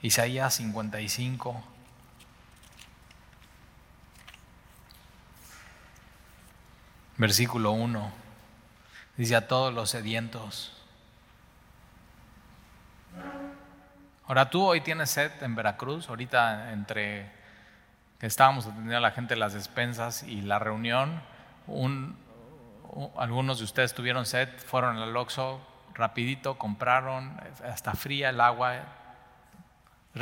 [0.05, 1.65] Isaías 55.
[7.17, 8.13] Versículo 1.
[9.17, 10.77] Dice a todos los sedientos.
[14.27, 17.33] Ahora tú hoy tienes sed en Veracruz, ahorita entre
[18.21, 21.23] estábamos atendiendo a la gente las despensas y la reunión,
[23.17, 28.83] algunos de ustedes tuvieron sed, fueron al Oxxo rapidito, compraron, hasta fría el agua,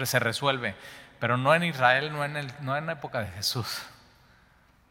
[0.04, 0.74] se resuelve.
[1.20, 3.82] Pero no en Israel, no en, el, no en la época de Jesús.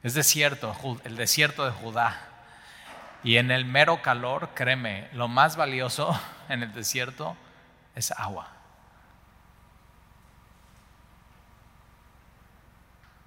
[0.03, 2.27] Es desierto, el desierto de Judá.
[3.23, 7.35] Y en el mero calor, créeme, lo más valioso en el desierto
[7.95, 8.47] es agua.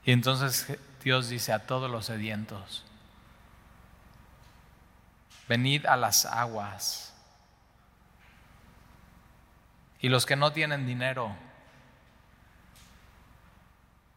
[0.04, 2.84] Y entonces Dios dice a todos los sedientos,
[5.48, 7.14] venid a las aguas.
[10.00, 11.34] Y los que no tienen dinero,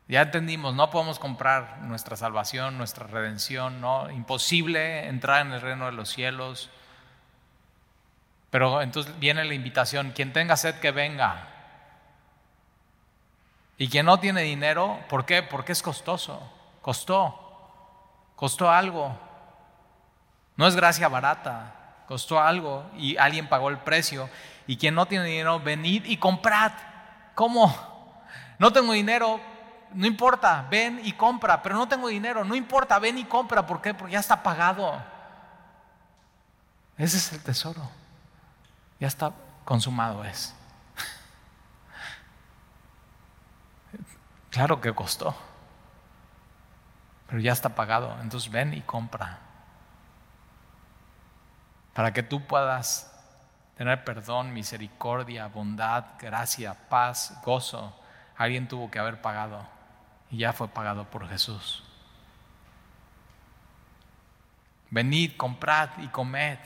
[0.08, 5.86] ya entendimos, no podemos comprar nuestra salvación, nuestra redención, no, imposible entrar en el reino
[5.88, 6.70] de los cielos.
[8.50, 11.50] Pero entonces viene la invitación, quien tenga sed que venga.
[13.78, 15.44] Y quien no tiene dinero, ¿por qué?
[15.44, 16.42] Porque es costoso.
[16.82, 17.44] Costó.
[18.36, 19.18] Costó algo.
[20.56, 21.74] No es gracia barata.
[22.08, 24.30] Costó algo y alguien pagó el precio.
[24.66, 26.72] Y quien no tiene dinero, venid y comprad.
[27.36, 27.76] ¿Cómo?
[28.58, 29.40] No tengo dinero,
[29.94, 31.62] no importa, ven y compra.
[31.62, 33.66] Pero no tengo dinero, no importa, ven y compra.
[33.66, 33.94] ¿Por qué?
[33.94, 35.02] Porque ya está pagado.
[36.98, 37.90] Ese es el tesoro.
[39.00, 39.32] Ya está
[39.64, 40.54] consumado es.
[44.50, 45.36] Claro que costó,
[47.28, 48.18] pero ya está pagado.
[48.22, 49.38] Entonces ven y compra.
[51.94, 53.14] Para que tú puedas
[53.76, 57.94] tener perdón, misericordia, bondad, gracia, paz, gozo.
[58.36, 59.77] Alguien tuvo que haber pagado
[60.30, 61.84] y ya fue pagado por Jesús.
[64.90, 66.58] Venid, comprad y comed.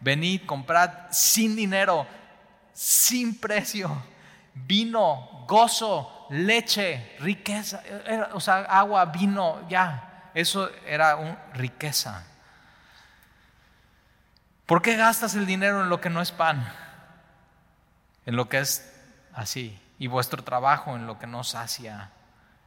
[0.00, 2.06] Venid, comprad sin dinero,
[2.72, 4.02] sin precio,
[4.54, 7.82] vino, gozo, leche, riqueza,
[8.32, 12.24] o sea, agua, vino, ya, eso era un, riqueza.
[14.66, 16.66] ¿Por qué gastas el dinero en lo que no es pan?
[18.26, 18.92] En lo que es
[19.32, 19.80] así.
[19.98, 22.10] Y vuestro trabajo en lo que no sacia,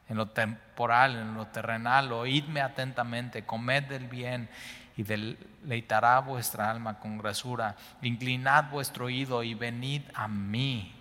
[0.10, 2.12] en lo temporal, en lo terrenal.
[2.12, 4.50] Oídme atentamente, comed del bien
[4.98, 7.76] y deleitará vuestra alma con grasura.
[8.02, 10.94] Inclinad vuestro oído y venid a mí.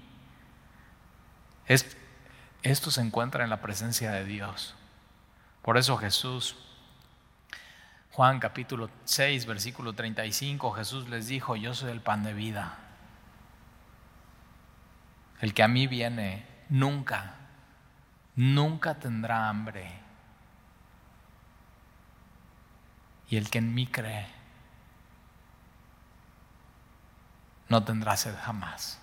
[1.66, 1.96] Es
[2.62, 4.74] esto se encuentra en la presencia de Dios.
[5.62, 6.56] Por eso Jesús,
[8.12, 12.78] Juan capítulo 6, versículo 35, Jesús les dijo, yo soy el pan de vida.
[15.40, 17.36] El que a mí viene nunca,
[18.38, 19.92] nunca tendrá hambre.
[23.28, 24.28] Y el que en mí cree
[27.68, 29.00] no tendrá sed jamás.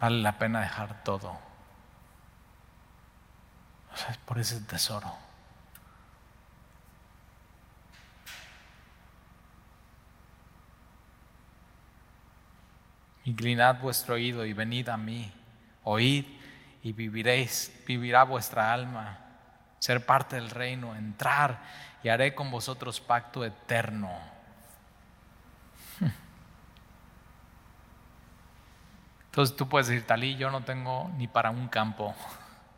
[0.00, 1.38] Vale la pena dejar todo.
[4.26, 5.25] por ese tesoro.
[13.26, 15.30] Inclinad vuestro oído y venid a mí.
[15.82, 16.24] Oíd
[16.84, 19.18] y viviréis, vivirá vuestra alma.
[19.80, 21.60] Ser parte del reino, entrar
[22.04, 24.16] y haré con vosotros pacto eterno.
[29.26, 32.14] Entonces tú puedes decir, Talí, yo no tengo ni para un campo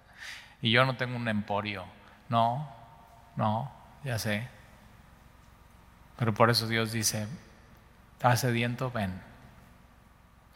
[0.62, 1.84] y yo no tengo un emporio.
[2.30, 2.74] No,
[3.36, 3.70] no,
[4.02, 4.48] ya sé.
[6.16, 7.28] Pero por eso Dios dice,
[8.14, 8.90] ¿estás sediento?
[8.90, 9.27] Ven.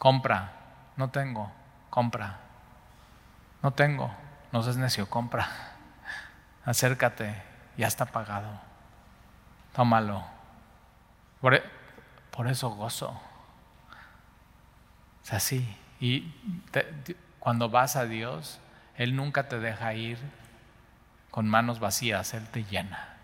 [0.02, 0.50] Compra.
[0.96, 1.48] No tengo.
[1.88, 2.40] Compra.
[3.62, 4.12] No tengo.
[4.50, 5.48] No seas necio, compra.
[6.64, 7.40] Acércate
[7.76, 8.50] ya está pagado.
[9.72, 10.24] Tómalo.
[11.40, 11.62] Por, e,
[12.32, 13.16] por eso gozo.
[15.22, 15.76] Es así.
[16.00, 16.34] Y
[17.38, 18.58] cuando vas a Dios,
[18.96, 20.18] Él nunca te deja ir
[21.30, 23.18] con manos vacías, Él te llena.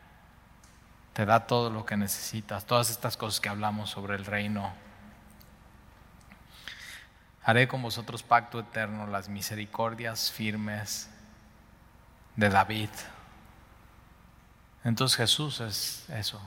[1.13, 4.87] Te da todo lo que necesitas, todas estas cosas que hablamos sobre el reino.
[7.49, 11.09] Haré con vosotros pacto eterno, las misericordias firmes
[12.37, 12.91] de David.
[14.85, 16.43] Entonces Jesús es eso,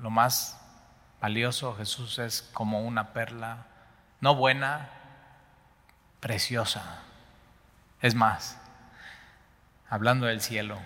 [0.00, 0.58] lo más
[1.20, 3.66] valioso, Jesús es como una perla,
[4.22, 4.88] no buena,
[6.20, 7.02] preciosa.
[8.00, 8.56] Es más,
[9.90, 10.78] hablando del cielo,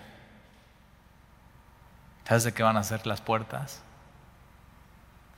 [2.25, 3.81] ¿sabes de qué van a ser las puertas?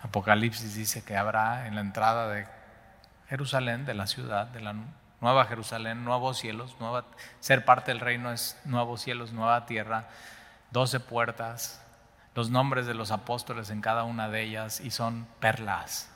[0.02, 2.59] Apocalipsis dice que habrá en la entrada de
[3.30, 4.76] Jerusalén, de la ciudad, de la
[5.22, 7.06] nueva Jerusalén, nuevos cielos, nueva,
[7.40, 10.08] ser parte del reino es nuevos cielos, nueva tierra
[10.72, 11.82] doce puertas,
[12.36, 16.12] los nombres de los apóstoles en cada una de ellas y son perlas.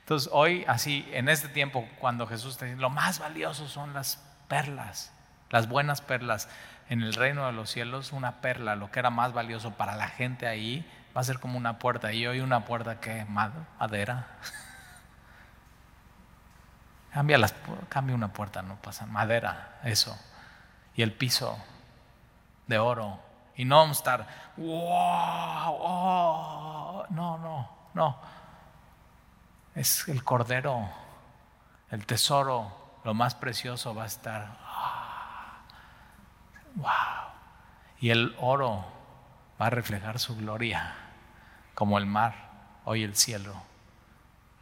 [0.00, 4.22] Entonces hoy, así, en este tiempo, cuando Jesús te dice, lo más valioso son las
[4.48, 5.12] perlas,
[5.50, 6.48] las buenas perlas.
[6.90, 10.08] En el reino de los cielos, una perla, lo que era más valioso para la
[10.08, 10.86] gente ahí,
[11.16, 12.12] va a ser como una puerta.
[12.12, 14.26] Y hoy una puerta que madera.
[17.14, 17.54] Cambia, las,
[17.88, 19.06] cambia una puerta, no pasa.
[19.06, 20.18] Madera, eso.
[20.96, 21.56] Y el piso
[22.66, 23.20] de oro
[23.56, 27.06] y no vamos a estar, wow, oh".
[27.10, 28.18] no, no, no.
[29.76, 30.88] Es el cordero,
[31.92, 34.48] el tesoro, lo más precioso va a estar,
[36.74, 36.88] wow.
[38.00, 38.84] Y el oro
[39.60, 40.94] va a reflejar su gloria,
[41.74, 42.34] como el mar,
[42.84, 43.54] hoy el cielo.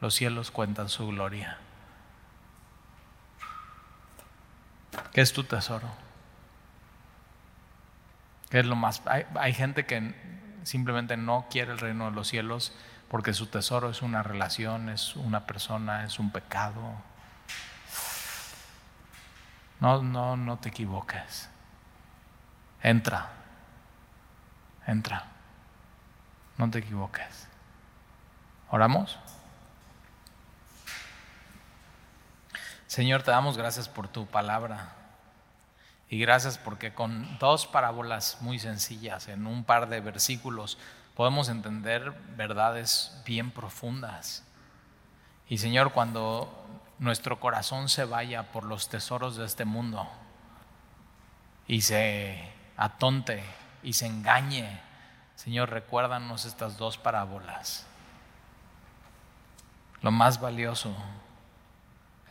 [0.03, 1.59] Los cielos cuentan su gloria.
[5.12, 5.88] ¿Qué es tu tesoro?
[8.51, 9.03] es lo más?
[9.07, 10.14] Hay, gente que
[10.62, 12.74] simplemente no quiere el reino de los cielos
[13.09, 16.80] porque su tesoro es una relación, es una persona, es un pecado.
[19.80, 21.49] No, no, no te equivoques.
[22.82, 23.30] Entra,
[24.86, 25.24] entra.
[26.59, 27.49] No te equivoques.
[28.70, 29.18] ¿Oramos?
[32.93, 34.93] Señor, te damos gracias por tu palabra.
[36.11, 40.76] Y gracias porque con dos parábolas muy sencillas, en un par de versículos,
[41.14, 44.45] podemos entender verdades bien profundas.
[45.49, 46.53] Y Señor, cuando
[46.99, 50.07] nuestro corazón se vaya por los tesoros de este mundo
[51.66, 53.43] y se atonte
[53.82, 54.82] y se engañe,
[55.34, 57.86] Señor, recuérdanos estas dos parábolas.
[60.03, 60.95] Lo más valioso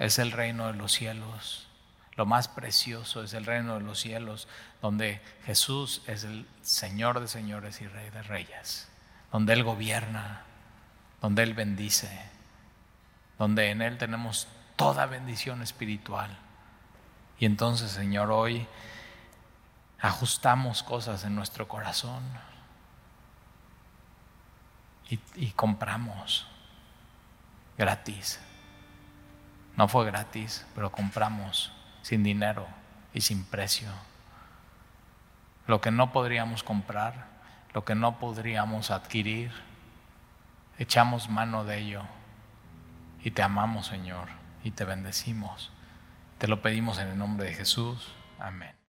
[0.06, 1.68] es el reino de los cielos
[2.16, 4.47] lo más precioso es el reino de los cielos,
[4.82, 8.89] donde Jesús es el Señor de señores y Rey de reyes,
[9.32, 10.43] donde Él gobierna,
[11.22, 12.10] donde Él bendice,
[13.39, 16.38] donde en Él tenemos toda bendición espiritual.
[17.39, 18.68] Y entonces, Señor, hoy
[19.99, 22.24] ajustamos cosas en nuestro corazón
[25.10, 26.47] y, compramos
[27.78, 28.39] gratis.
[29.78, 32.67] No fue gratis, pero compramos sin dinero
[33.13, 33.89] y sin precio.
[35.67, 37.28] Lo que no podríamos comprar,
[37.74, 39.51] lo que no podríamos adquirir,
[40.78, 42.03] echamos mano de ello
[43.24, 44.28] y te amamos, Señor,
[44.63, 45.72] y te bendecimos.
[46.38, 48.13] Te lo pedimos en el nombre de Jesús.
[48.39, 48.74] Amén.